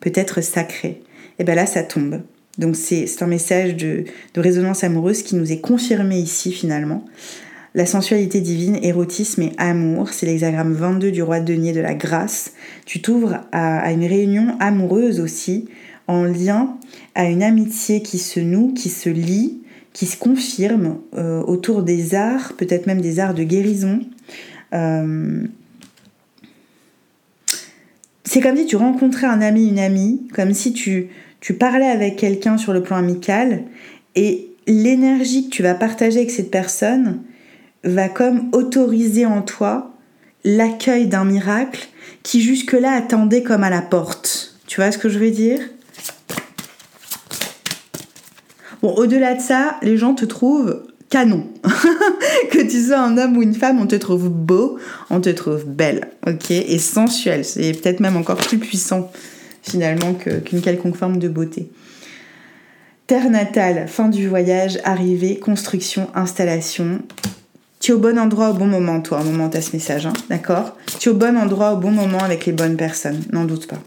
peut-être 0.00 0.42
sacré. 0.42 1.00
Et 1.38 1.44
bien 1.44 1.54
là, 1.54 1.64
ça 1.64 1.82
tombe. 1.82 2.20
Donc 2.58 2.76
c'est 2.76 3.06
un 3.22 3.26
message 3.26 3.76
de, 3.76 4.04
de, 4.34 4.40
résonance 4.42 4.84
amoureuse 4.84 5.22
qui 5.22 5.36
nous 5.36 5.52
est 5.52 5.62
confirmé 5.62 6.18
ici 6.18 6.52
finalement. 6.52 7.02
La 7.74 7.86
sensualité 7.86 8.42
divine, 8.42 8.78
érotisme 8.82 9.40
et 9.40 9.52
amour, 9.56 10.10
c'est 10.10 10.26
l'hexagramme 10.26 10.74
22 10.74 11.12
du 11.12 11.22
roi 11.22 11.40
de 11.40 11.50
denier 11.50 11.72
de 11.72 11.80
la 11.80 11.94
grâce. 11.94 12.52
Tu 12.84 13.00
t'ouvres 13.00 13.40
à, 13.50 13.78
à 13.78 13.90
une 13.92 14.04
réunion 14.04 14.54
amoureuse 14.60 15.20
aussi, 15.20 15.70
en 16.08 16.24
lien 16.24 16.76
à 17.14 17.24
une 17.24 17.42
amitié 17.42 18.02
qui 18.02 18.18
se 18.18 18.38
noue, 18.38 18.74
qui 18.74 18.90
se 18.90 19.08
lie, 19.08 19.62
qui 19.94 20.04
se 20.04 20.18
confirme 20.18 20.98
euh, 21.16 21.40
autour 21.40 21.82
des 21.82 22.14
arts, 22.14 22.52
peut-être 22.58 22.86
même 22.86 23.00
des 23.00 23.18
arts 23.18 23.34
de 23.34 23.44
guérison. 23.44 24.00
Euh, 24.74 25.46
c'est 28.28 28.40
comme 28.40 28.58
si 28.58 28.66
tu 28.66 28.76
rencontrais 28.76 29.26
un 29.26 29.40
ami, 29.40 29.68
une 29.68 29.78
amie, 29.78 30.28
comme 30.34 30.52
si 30.52 30.74
tu, 30.74 31.08
tu 31.40 31.54
parlais 31.54 31.88
avec 31.88 32.16
quelqu'un 32.16 32.58
sur 32.58 32.74
le 32.74 32.82
plan 32.82 32.96
amical 32.96 33.62
et 34.16 34.50
l'énergie 34.66 35.48
que 35.48 35.54
tu 35.54 35.62
vas 35.62 35.74
partager 35.74 36.18
avec 36.18 36.30
cette 36.30 36.50
personne 36.50 37.22
va 37.84 38.10
comme 38.10 38.50
autoriser 38.52 39.24
en 39.24 39.40
toi 39.40 39.94
l'accueil 40.44 41.06
d'un 41.06 41.24
miracle 41.24 41.88
qui 42.22 42.42
jusque-là 42.42 42.92
attendait 42.92 43.42
comme 43.42 43.64
à 43.64 43.70
la 43.70 43.80
porte. 43.80 44.58
Tu 44.66 44.80
vois 44.80 44.92
ce 44.92 44.98
que 44.98 45.08
je 45.08 45.18
veux 45.18 45.30
dire? 45.30 45.60
Bon, 48.82 48.92
au-delà 48.94 49.34
de 49.36 49.40
ça, 49.40 49.78
les 49.80 49.96
gens 49.96 50.14
te 50.14 50.26
trouvent 50.26 50.82
canon. 51.08 51.46
que 52.50 52.62
tu 52.62 52.86
sois 52.86 53.00
un 53.00 53.16
homme 53.18 53.36
ou 53.36 53.42
une 53.42 53.54
femme, 53.54 53.80
on 53.80 53.86
te 53.86 53.96
trouve 53.96 54.28
beau, 54.28 54.78
on 55.10 55.20
te 55.20 55.30
trouve 55.30 55.64
belle, 55.64 56.08
ok 56.26 56.50
Et 56.50 56.78
sensuel. 56.78 57.44
C'est 57.44 57.72
peut-être 57.72 58.00
même 58.00 58.16
encore 58.16 58.36
plus 58.36 58.58
puissant 58.58 59.10
finalement 59.62 60.14
qu'une 60.14 60.60
quelconque 60.60 60.96
forme 60.96 61.18
de 61.18 61.28
beauté. 61.28 61.70
Terre 63.06 63.30
natale, 63.30 63.88
fin 63.88 64.08
du 64.08 64.28
voyage, 64.28 64.78
arrivée, 64.84 65.38
construction, 65.38 66.08
installation. 66.14 67.00
Tu 67.80 67.92
es 67.92 67.94
au 67.94 67.98
bon 67.98 68.18
endroit 68.18 68.50
au 68.50 68.54
bon 68.54 68.66
moment, 68.66 69.00
toi, 69.00 69.20
au 69.20 69.24
moment 69.24 69.46
où 69.46 69.50
tu 69.50 69.56
as 69.56 69.62
ce 69.62 69.72
message, 69.72 70.06
hein, 70.06 70.12
d'accord? 70.28 70.76
Tu 70.98 71.08
es 71.08 71.12
au 71.12 71.14
bon 71.14 71.36
endroit 71.36 71.72
au 71.72 71.76
bon 71.76 71.90
moment 71.90 72.18
avec 72.18 72.44
les 72.46 72.52
bonnes 72.52 72.76
personnes, 72.76 73.22
n'en 73.32 73.44
doute 73.44 73.66
pas. 73.66 73.78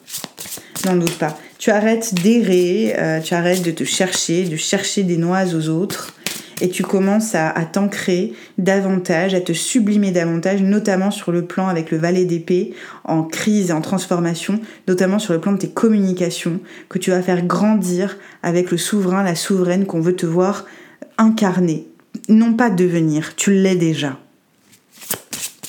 N'en 0.85 0.95
doute 0.95 1.17
pas 1.17 1.37
tu 1.61 1.69
arrêtes 1.69 2.15
d'errer, 2.15 2.95
euh, 2.97 3.19
tu 3.19 3.35
arrêtes 3.35 3.61
de 3.61 3.69
te 3.69 3.83
chercher, 3.83 4.45
de 4.45 4.55
chercher 4.55 5.03
des 5.03 5.17
noises 5.17 5.53
aux 5.53 5.69
autres, 5.69 6.15
et 6.61 6.69
tu 6.69 6.83
commences 6.83 7.35
à, 7.35 7.51
t'ancrer 7.65 8.33
davantage, 8.57 9.33
à 9.33 9.41
te 9.41 9.51
sublimer 9.51 10.11
davantage, 10.11 10.61
notamment 10.61 11.11
sur 11.11 11.31
le 11.31 11.43
plan 11.43 11.67
avec 11.67 11.91
le 11.91 11.97
valet 11.97 12.23
d'épée, 12.23 12.73
en 13.03 13.23
crise 13.23 13.71
et 13.71 13.73
en 13.73 13.81
transformation, 13.81 14.61
notamment 14.87 15.19
sur 15.19 15.33
le 15.33 15.41
plan 15.41 15.53
de 15.53 15.57
tes 15.57 15.69
communications, 15.69 16.59
que 16.87 16.99
tu 16.99 17.09
vas 17.09 17.21
faire 17.21 17.45
grandir 17.45 18.17
avec 18.43 18.71
le 18.71 18.77
souverain, 18.77 19.23
la 19.23 19.35
souveraine 19.35 19.85
qu'on 19.85 20.01
veut 20.01 20.15
te 20.15 20.27
voir 20.27 20.65
incarner. 21.17 21.87
Non 22.29 22.53
pas 22.53 22.69
devenir, 22.69 23.35
tu 23.35 23.53
l'es 23.53 23.75
déjà. 23.75 24.19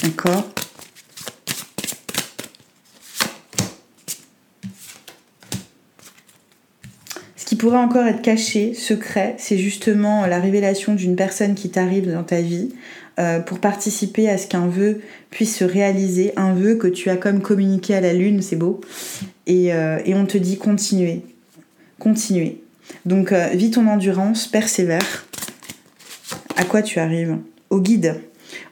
D'accord? 0.02 0.44
Pourrait 7.57 7.79
encore 7.79 8.07
être 8.07 8.23
caché, 8.23 8.75
secret, 8.75 9.35
c'est 9.38 9.59
justement 9.59 10.27
la 10.27 10.38
révélation 10.38 10.95
d'une 10.95 11.17
personne 11.17 11.55
qui 11.55 11.71
t'arrive 11.71 12.11
dans 12.11 12.23
ta 12.23 12.41
vie 12.41 12.71
euh, 13.19 13.41
pour 13.41 13.59
participer 13.59 14.31
à 14.31 14.38
ce 14.38 14.47
qu'un 14.47 14.69
vœu 14.69 15.01
puisse 15.31 15.57
se 15.57 15.65
réaliser, 15.65 16.33
un 16.37 16.55
vœu 16.55 16.77
que 16.77 16.87
tu 16.87 17.11
as 17.11 17.17
comme 17.17 17.43
communiqué 17.43 17.95
à 17.95 18.01
la 18.01 18.15
lune, 18.15 18.41
c'est 18.41 18.57
beau, 18.57 18.81
et, 19.47 19.75
euh, 19.75 19.99
on 20.09 20.25
te 20.25 20.38
dit 20.38 20.57
continuer, 20.57 21.23
continuer. 21.99 22.62
Donc 23.05 23.33
euh, 23.33 23.49
vis 23.53 23.71
ton 23.71 23.87
endurance, 23.87 24.47
persévère. 24.47 25.27
À 26.57 26.65
quoi 26.65 26.81
tu 26.83 27.01
arrives? 27.01 27.37
Au 27.69 27.81
guide, 27.81 28.21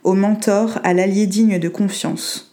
au 0.04 0.14
mentor, 0.14 0.78
à 0.84 0.94
l'allié 0.94 1.26
digne 1.26 1.58
de 1.58 1.68
confiance. 1.68 2.49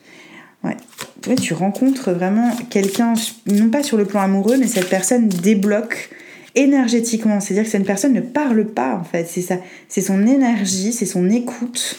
Ouais. 1.28 1.36
tu 1.36 1.54
rencontres 1.54 2.12
vraiment 2.12 2.56
quelqu'un, 2.70 3.13
non 3.48 3.70
pas 3.70 3.84
sur 3.84 3.98
le 3.98 4.06
plan 4.06 4.22
amoureux, 4.22 4.58
mais 4.58 4.68
cette 4.68 4.90
personne 4.90 5.28
débloque 5.28 6.10
énergétiquement. 6.56 7.40
C'est-à-dire 7.40 7.63
que 7.63 7.70
cette 7.70 7.86
personne 7.86 8.13
ne 8.13 8.22
parle 8.22 8.66
pas, 8.66 8.96
en 8.96 9.04
fait. 9.04 9.28
C'est 9.30 9.42
ça, 9.42 9.58
c'est 9.88 10.02
son 10.02 10.26
énergie, 10.26 10.92
c'est 10.92 11.06
son 11.06 11.30
écoute 11.30 11.98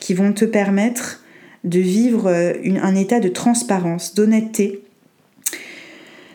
qui 0.00 0.14
vont 0.14 0.32
te 0.32 0.44
permettre 0.44 1.22
de 1.64 1.80
vivre 1.80 2.28
euh, 2.28 2.54
un 2.82 2.94
état 2.94 3.20
de 3.20 3.28
transparence, 3.28 4.14
d'honnêteté, 4.14 4.82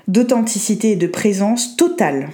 d'authenticité 0.08 0.92
et 0.92 0.96
de 0.96 1.08
présence 1.08 1.76
totale. 1.76 2.30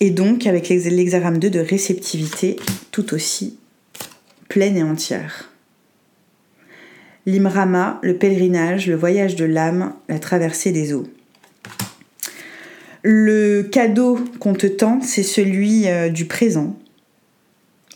Et 0.00 0.10
donc, 0.10 0.46
avec 0.46 0.68
l'hexagramme 0.68 1.38
2 1.38 1.50
de 1.50 1.58
réceptivité, 1.58 2.56
tout 2.92 3.14
aussi 3.14 3.58
pleine 4.48 4.76
et 4.76 4.82
entière. 4.82 5.47
L'imrama, 7.28 7.98
le 8.02 8.16
pèlerinage, 8.16 8.86
le 8.86 8.96
voyage 8.96 9.36
de 9.36 9.44
l'âme, 9.44 9.92
la 10.08 10.18
traversée 10.18 10.72
des 10.72 10.94
eaux. 10.94 11.06
Le 13.02 13.64
cadeau 13.64 14.18
qu'on 14.40 14.54
te 14.54 14.66
tend, 14.66 15.02
c'est 15.02 15.22
celui 15.22 15.86
euh, 15.88 16.08
du 16.08 16.24
présent, 16.24 16.74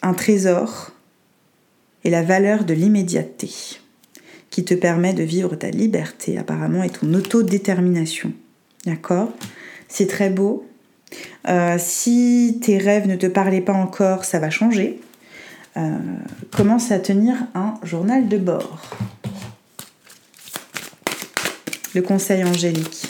un 0.02 0.12
trésor 0.12 0.90
et 2.04 2.10
la 2.10 2.22
valeur 2.22 2.66
de 2.66 2.74
l'immédiateté 2.74 3.48
qui 4.50 4.66
te 4.66 4.74
permet 4.74 5.14
de 5.14 5.22
vivre 5.22 5.56
ta 5.56 5.70
liberté 5.70 6.36
apparemment 6.36 6.82
et 6.82 6.90
ton 6.90 7.14
autodétermination. 7.14 8.34
D'accord? 8.84 9.32
C'est 9.88 10.08
très 10.08 10.28
beau. 10.28 10.68
Euh, 11.48 11.76
si 11.78 12.60
tes 12.62 12.76
rêves 12.76 13.08
ne 13.08 13.16
te 13.16 13.28
parlaient 13.28 13.62
pas 13.62 13.72
encore, 13.72 14.26
ça 14.26 14.38
va 14.40 14.50
changer. 14.50 15.00
Euh, 15.78 15.96
commence 16.54 16.92
à 16.92 16.98
tenir 16.98 17.34
un 17.54 17.76
journal 17.82 18.28
de 18.28 18.36
bord. 18.36 18.82
Le 21.94 22.00
conseil 22.00 22.42
angélique. 22.42 23.06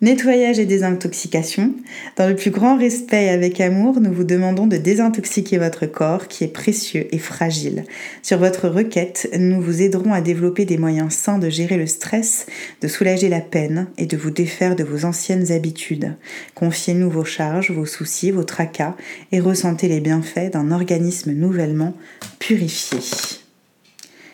Nettoyage 0.00 0.58
et 0.58 0.64
désintoxication. 0.64 1.74
Dans 2.16 2.26
le 2.26 2.36
plus 2.36 2.50
grand 2.50 2.78
respect 2.78 3.26
et 3.26 3.28
avec 3.28 3.60
amour, 3.60 4.00
nous 4.00 4.12
vous 4.12 4.24
demandons 4.24 4.66
de 4.66 4.78
désintoxiquer 4.78 5.58
votre 5.58 5.84
corps 5.84 6.26
qui 6.26 6.44
est 6.44 6.48
précieux 6.48 7.06
et 7.10 7.18
fragile. 7.18 7.84
Sur 8.22 8.38
votre 8.38 8.68
requête, 8.68 9.28
nous 9.38 9.60
vous 9.60 9.82
aiderons 9.82 10.14
à 10.14 10.22
développer 10.22 10.64
des 10.64 10.78
moyens 10.78 11.12
sains 11.12 11.38
de 11.38 11.50
gérer 11.50 11.76
le 11.76 11.86
stress, 11.86 12.46
de 12.80 12.88
soulager 12.88 13.28
la 13.28 13.40
peine 13.40 13.88
et 13.98 14.06
de 14.06 14.16
vous 14.16 14.30
défaire 14.30 14.76
de 14.76 14.84
vos 14.84 15.04
anciennes 15.04 15.52
habitudes. 15.52 16.16
Confiez-nous 16.54 17.10
vos 17.10 17.24
charges, 17.24 17.72
vos 17.72 17.86
soucis, 17.86 18.30
vos 18.30 18.44
tracas 18.44 18.96
et 19.32 19.40
ressentez 19.40 19.88
les 19.88 20.00
bienfaits 20.00 20.52
d'un 20.52 20.70
organisme 20.70 21.32
nouvellement 21.32 21.94
purifié. 22.38 22.98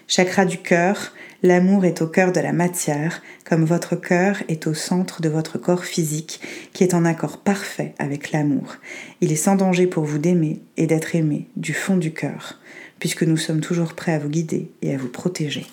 Chakra 0.09 0.45
du 0.45 0.59
cœur, 0.59 1.13
L'amour 1.43 1.87
est 1.87 2.03
au 2.03 2.07
cœur 2.07 2.33
de 2.33 2.41
la 2.41 2.53
matière, 2.53 3.23
comme 3.45 3.65
votre 3.65 3.97
cœur 3.97 4.43
est 4.49 4.67
au 4.67 4.75
centre 4.75 5.23
de 5.23 5.31
votre 5.31 5.57
corps 5.57 5.85
physique, 5.85 6.41
qui 6.75 6.85
est 6.85 6.93
en 6.93 7.07
accord 7.07 7.39
parfait 7.39 7.95
avec 7.99 8.31
l'amour. 8.31 8.77
Il 9.23 9.33
est 9.33 9.37
sans 9.37 9.57
danger 9.57 9.87
pour 9.87 10.05
vous 10.05 10.19
d'aimer 10.19 10.61
et 10.77 10.87
d'être 10.87 11.15
aimé 11.15 11.49
du 11.57 11.73
fond 11.73 11.97
du 11.97 12.13
cœur, 12.13 12.59
puisque 12.99 13.23
nous 13.23 13.39
sommes 13.39 13.63
toujours 13.63 13.95
prêts 13.95 14.13
à 14.13 14.19
vous 14.19 14.29
guider 14.29 14.71
et 14.83 14.95
à 14.95 14.99
vous 14.99 15.09
protéger. 15.09 15.67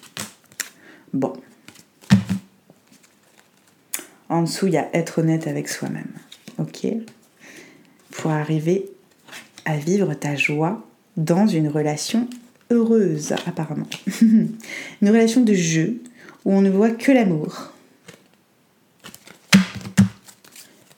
Bon. 1.14 1.34
En 4.30 4.44
dessous, 4.44 4.68
il 4.68 4.74
y 4.74 4.78
a 4.78 4.90
être 4.94 5.20
honnête 5.20 5.48
avec 5.48 5.68
soi-même. 5.68 6.12
Ok 6.60 6.88
Pour 8.12 8.32
arriver 8.32 8.86
à 9.66 9.76
vivre 9.76 10.14
ta 10.14 10.36
joie 10.38 10.82
dans 11.18 11.46
une 11.46 11.68
relation 11.68 12.30
heureuse, 12.72 13.34
apparemment. 13.46 13.88
Une 14.22 15.10
relation 15.10 15.42
de 15.42 15.54
jeu 15.54 16.02
où 16.46 16.54
on 16.54 16.62
ne 16.62 16.70
voit 16.70 16.92
que 16.92 17.12
l'amour. 17.12 17.74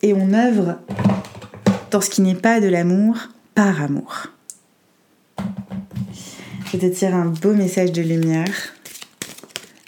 Et 0.01 0.13
on 0.13 0.33
œuvre 0.33 0.79
dans 1.91 2.01
ce 2.01 2.09
qui 2.09 2.21
n'est 2.21 2.35
pas 2.35 2.61
de 2.61 2.67
l'amour 2.67 3.17
par 3.55 3.81
amour. 3.81 4.27
Je 6.71 6.77
te 6.77 6.85
tire 6.85 7.15
un 7.15 7.25
beau 7.25 7.53
message 7.53 7.91
de 7.91 8.01
lumière. 8.01 8.73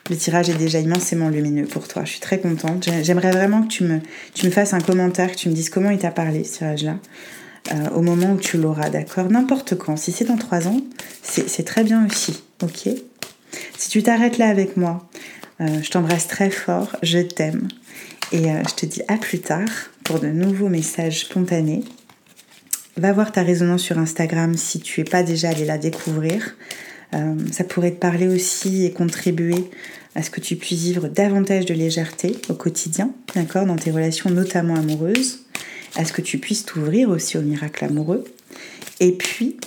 Le 0.09 0.17
tirage 0.17 0.49
est 0.49 0.57
déjà 0.57 0.79
immensément 0.79 1.29
lumineux 1.29 1.65
pour 1.65 1.87
toi. 1.87 2.03
Je 2.03 2.11
suis 2.11 2.19
très 2.19 2.39
contente. 2.39 2.89
J'aimerais 3.03 3.31
vraiment 3.31 3.61
que 3.63 3.67
tu 3.67 3.83
me, 3.83 3.99
tu 4.33 4.47
me 4.47 4.51
fasses 4.51 4.73
un 4.73 4.81
commentaire, 4.81 5.31
que 5.31 5.37
tu 5.37 5.47
me 5.47 5.53
dises 5.53 5.69
comment 5.69 5.91
il 5.91 5.99
t'a 5.99 6.11
parlé, 6.11 6.43
ce 6.43 6.57
tirage-là. 6.57 6.97
Euh, 7.71 7.89
au 7.95 8.01
moment 8.01 8.33
où 8.33 8.37
tu 8.37 8.57
l'auras, 8.57 8.89
d'accord? 8.89 9.29
N'importe 9.29 9.75
quand. 9.75 9.95
Si 9.95 10.11
c'est 10.11 10.25
dans 10.25 10.37
trois 10.37 10.67
ans, 10.67 10.81
c'est 11.21 11.63
très 11.63 11.83
bien 11.83 12.05
aussi, 12.05 12.41
ok? 12.63 12.89
Si 13.77 13.89
tu 13.89 14.03
t'arrêtes 14.03 14.37
là 14.37 14.47
avec 14.47 14.77
moi, 14.77 15.07
euh, 15.61 15.81
je 15.81 15.89
t'embrasse 15.89 16.27
très 16.27 16.49
fort, 16.49 16.95
je 17.03 17.19
t'aime. 17.19 17.67
Et 18.31 18.49
euh, 18.49 18.63
je 18.67 18.75
te 18.75 18.85
dis 18.85 19.01
à 19.07 19.17
plus 19.17 19.39
tard 19.39 19.69
pour 20.03 20.19
de 20.19 20.27
nouveaux 20.27 20.69
messages 20.69 21.21
spontanés. 21.21 21.83
Va 22.97 23.13
voir 23.13 23.31
ta 23.31 23.43
résonance 23.43 23.81
sur 23.81 23.99
Instagram 23.99 24.57
si 24.57 24.79
tu 24.79 24.99
n'es 24.99 25.05
pas 25.05 25.23
déjà 25.23 25.49
allé 25.49 25.65
la 25.65 25.77
découvrir. 25.77 26.55
ça 27.51 27.63
pourrait 27.63 27.91
te 27.91 27.99
parler 27.99 28.27
aussi 28.27 28.85
et 28.85 28.91
contribuer 28.91 29.69
à 30.15 30.23
ce 30.23 30.29
que 30.29 30.41
tu 30.41 30.55
puisses 30.57 30.81
vivre 30.81 31.07
davantage 31.07 31.65
de 31.65 31.73
légèreté 31.73 32.35
au 32.49 32.53
quotidien, 32.53 33.11
d'accord, 33.33 33.65
dans 33.65 33.77
tes 33.77 33.91
relations 33.91 34.29
notamment 34.29 34.75
amoureuses 34.75 35.45
à 35.95 36.05
ce 36.05 36.13
que 36.13 36.21
tu 36.21 36.37
puisses 36.37 36.65
t'ouvrir 36.65 37.09
aussi 37.09 37.37
au 37.37 37.41
miracle 37.41 37.85
amoureux. 37.85 38.23
Et 38.99 39.13
puis, 39.13 39.57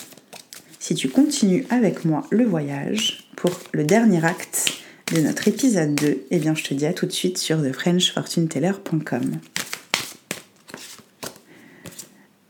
si 0.79 0.95
tu 0.95 1.09
continues 1.09 1.67
avec 1.71 2.05
moi 2.05 2.27
le 2.31 2.45
voyage 2.45 3.29
pour 3.37 3.51
le 3.73 3.85
dernier 3.85 4.25
acte 4.25 4.73
de 5.13 5.21
notre 5.21 5.49
épisode 5.49 5.95
2, 5.95 6.27
eh 6.31 6.39
bien 6.39 6.55
je 6.55 6.65
te 6.65 6.75
dis 6.75 6.87
à 6.87 6.93
tout 6.93 7.07
de 7.07 7.13
suite 7.13 7.39
sur 7.39 7.63
thefrenchfortuneteller.com. 7.63 9.39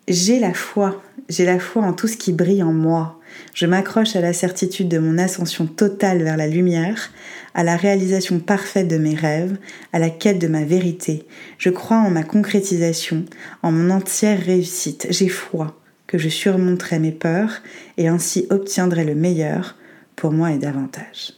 J'ai 0.06 0.38
la 0.38 0.52
foi, 0.52 1.02
j'ai 1.28 1.44
la 1.44 1.58
foi 1.58 1.82
en 1.82 1.92
tout 1.92 2.06
ce 2.06 2.16
qui 2.16 2.32
brille 2.32 2.62
en 2.62 2.72
moi. 2.72 3.20
Je 3.54 3.66
m'accroche 3.66 4.16
à 4.16 4.20
la 4.20 4.32
certitude 4.32 4.88
de 4.88 4.98
mon 4.98 5.18
ascension 5.18 5.66
totale 5.66 6.22
vers 6.22 6.36
la 6.36 6.46
lumière, 6.46 7.10
à 7.54 7.64
la 7.64 7.76
réalisation 7.76 8.38
parfaite 8.40 8.88
de 8.88 8.98
mes 8.98 9.14
rêves, 9.14 9.56
à 9.92 9.98
la 9.98 10.10
quête 10.10 10.38
de 10.38 10.48
ma 10.48 10.64
vérité. 10.64 11.26
Je 11.58 11.70
crois 11.70 11.98
en 11.98 12.10
ma 12.10 12.22
concrétisation, 12.22 13.24
en 13.62 13.72
mon 13.72 13.90
entière 13.90 14.40
réussite. 14.40 15.06
J'ai 15.10 15.28
foi 15.28 15.78
que 16.06 16.18
je 16.18 16.28
surmonterai 16.28 16.98
mes 16.98 17.12
peurs 17.12 17.62
et 17.96 18.08
ainsi 18.08 18.46
obtiendrai 18.50 19.04
le 19.04 19.14
meilleur 19.14 19.76
pour 20.16 20.30
moi 20.30 20.52
et 20.52 20.58
davantage. 20.58 21.32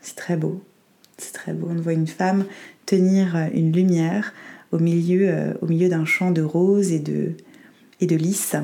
C'est 0.00 0.16
très 0.16 0.36
beau. 0.36 0.62
C'est 1.16 1.32
très 1.32 1.52
beau. 1.52 1.68
On 1.70 1.80
voit 1.80 1.92
une 1.92 2.06
femme 2.06 2.44
tenir 2.86 3.36
une 3.54 3.72
lumière 3.72 4.32
au 4.72 4.78
milieu, 4.78 5.28
euh, 5.28 5.54
milieu 5.62 5.88
d'un 5.88 6.04
champ 6.04 6.30
de 6.30 6.42
roses 6.42 6.92
et 6.92 6.98
de, 6.98 7.32
et 8.00 8.06
de 8.06 8.16
lys. 8.16 8.56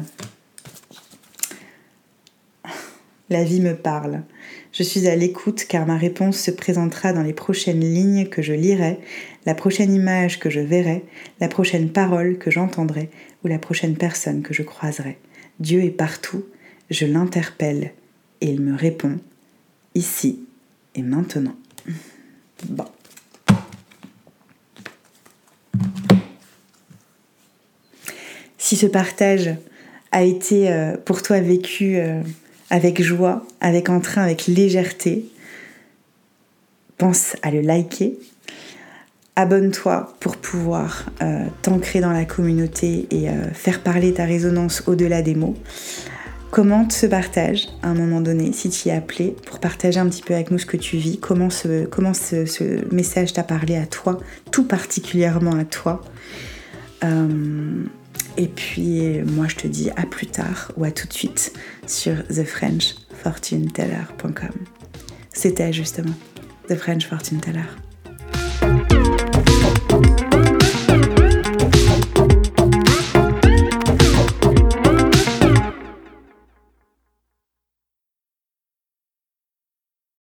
La 3.31 3.43
vie 3.43 3.61
me 3.61 3.75
parle. 3.75 4.23
Je 4.73 4.83
suis 4.83 5.09
à 5.09 5.17
l'écoute 5.17 5.65
car 5.67 5.87
ma 5.87 5.97
réponse 5.97 6.37
se 6.37 6.51
présentera 6.51 7.15
dans 7.15 7.23
les 7.23 7.33
prochaines 7.33 7.81
lignes 7.81 8.27
que 8.27 8.43
je 8.43 8.53
lirai, 8.53 8.99
la 9.47 9.55
prochaine 9.55 9.95
image 9.95 10.39
que 10.39 10.51
je 10.51 10.61
verrai, 10.61 11.05
la 11.41 11.49
prochaine 11.49 11.91
parole 11.91 12.37
que 12.37 12.51
j'entendrai 12.51 13.09
ou 13.43 13.49
la 13.49 13.59
prochaine 13.59 13.97
personne 13.97 14.43
que 14.43 14.53
je 14.53 14.63
croiserai. 14.63 15.17
Dieu 15.59 15.83
est 15.83 15.91
partout, 15.91 16.45
je 16.91 17.07
l'interpelle 17.07 17.93
et 18.43 18.49
il 18.49 18.61
me 18.61 18.77
répond, 18.77 19.19
ici 19.95 20.41
et 20.95 21.03
maintenant. 21.03 21.57
Bon. 22.69 22.85
Si 28.59 28.77
ce 28.77 28.87
partage 28.87 29.51
a 30.13 30.23
été 30.25 30.71
euh, 30.71 30.97
pour 30.97 31.23
toi 31.23 31.41
vécu 31.41 31.97
euh, 31.97 32.23
avec 32.70 33.03
joie, 33.03 33.44
avec 33.61 33.88
entrain, 33.88 34.22
avec 34.22 34.46
légèreté. 34.46 35.27
Pense 36.98 37.37
à 37.42 37.50
le 37.50 37.61
liker. 37.61 38.18
Abonne-toi 39.37 40.14
pour 40.20 40.37
pouvoir 40.37 41.07
euh, 41.20 41.46
t'ancrer 41.62 42.00
dans 42.00 42.12
la 42.12 42.24
communauté 42.24 43.07
et 43.11 43.29
euh, 43.29 43.50
faire 43.53 43.83
parler 43.83 44.14
ta 44.14 44.24
résonance 44.24 44.85
au-delà 44.87 45.22
des 45.22 45.35
mots. 45.35 45.57
Commente 46.53 46.92
ce 46.92 47.07
partage 47.07 47.66
à 47.83 47.88
un 47.88 47.94
moment 47.94 48.20
donné 48.20 48.53
si 48.53 48.70
tu 48.70 48.88
y 48.88 48.92
es 48.92 48.94
appelé 48.94 49.35
pour 49.46 49.59
partager 49.59 49.98
un 49.98 50.09
petit 50.09 50.22
peu 50.22 50.35
avec 50.35 50.53
nous 50.53 50.59
ce 50.59 50.66
que 50.66 50.77
tu 50.77 50.98
vis, 50.98 51.18
comment 51.18 51.50
ce, 51.50 52.94
message 52.94 53.33
t'a 53.33 53.42
parlé 53.42 53.74
à 53.77 53.87
toi, 53.87 54.20
tout 54.53 54.62
particulièrement 54.62 55.57
à 55.57 55.64
toi. 55.64 56.00
Euh, 57.03 57.83
et 58.37 58.49
puis 58.49 59.23
moi 59.23 59.49
je 59.49 59.57
te 59.57 59.66
dis 59.66 59.90
à 59.97 60.05
plus 60.07 60.27
tard 60.27 60.73
ou 60.77 60.85
à 60.85 60.90
tout 60.90 61.07
de 61.07 61.12
suite 61.12 61.53
sur 61.87 62.27
thefrenchfortuneteller.com. 62.29 64.51
C'était 65.33 65.73
justement 65.73 66.14
The 66.68 66.77
French 66.77 67.07
Fortune 67.07 67.40
Teller. 67.40 67.84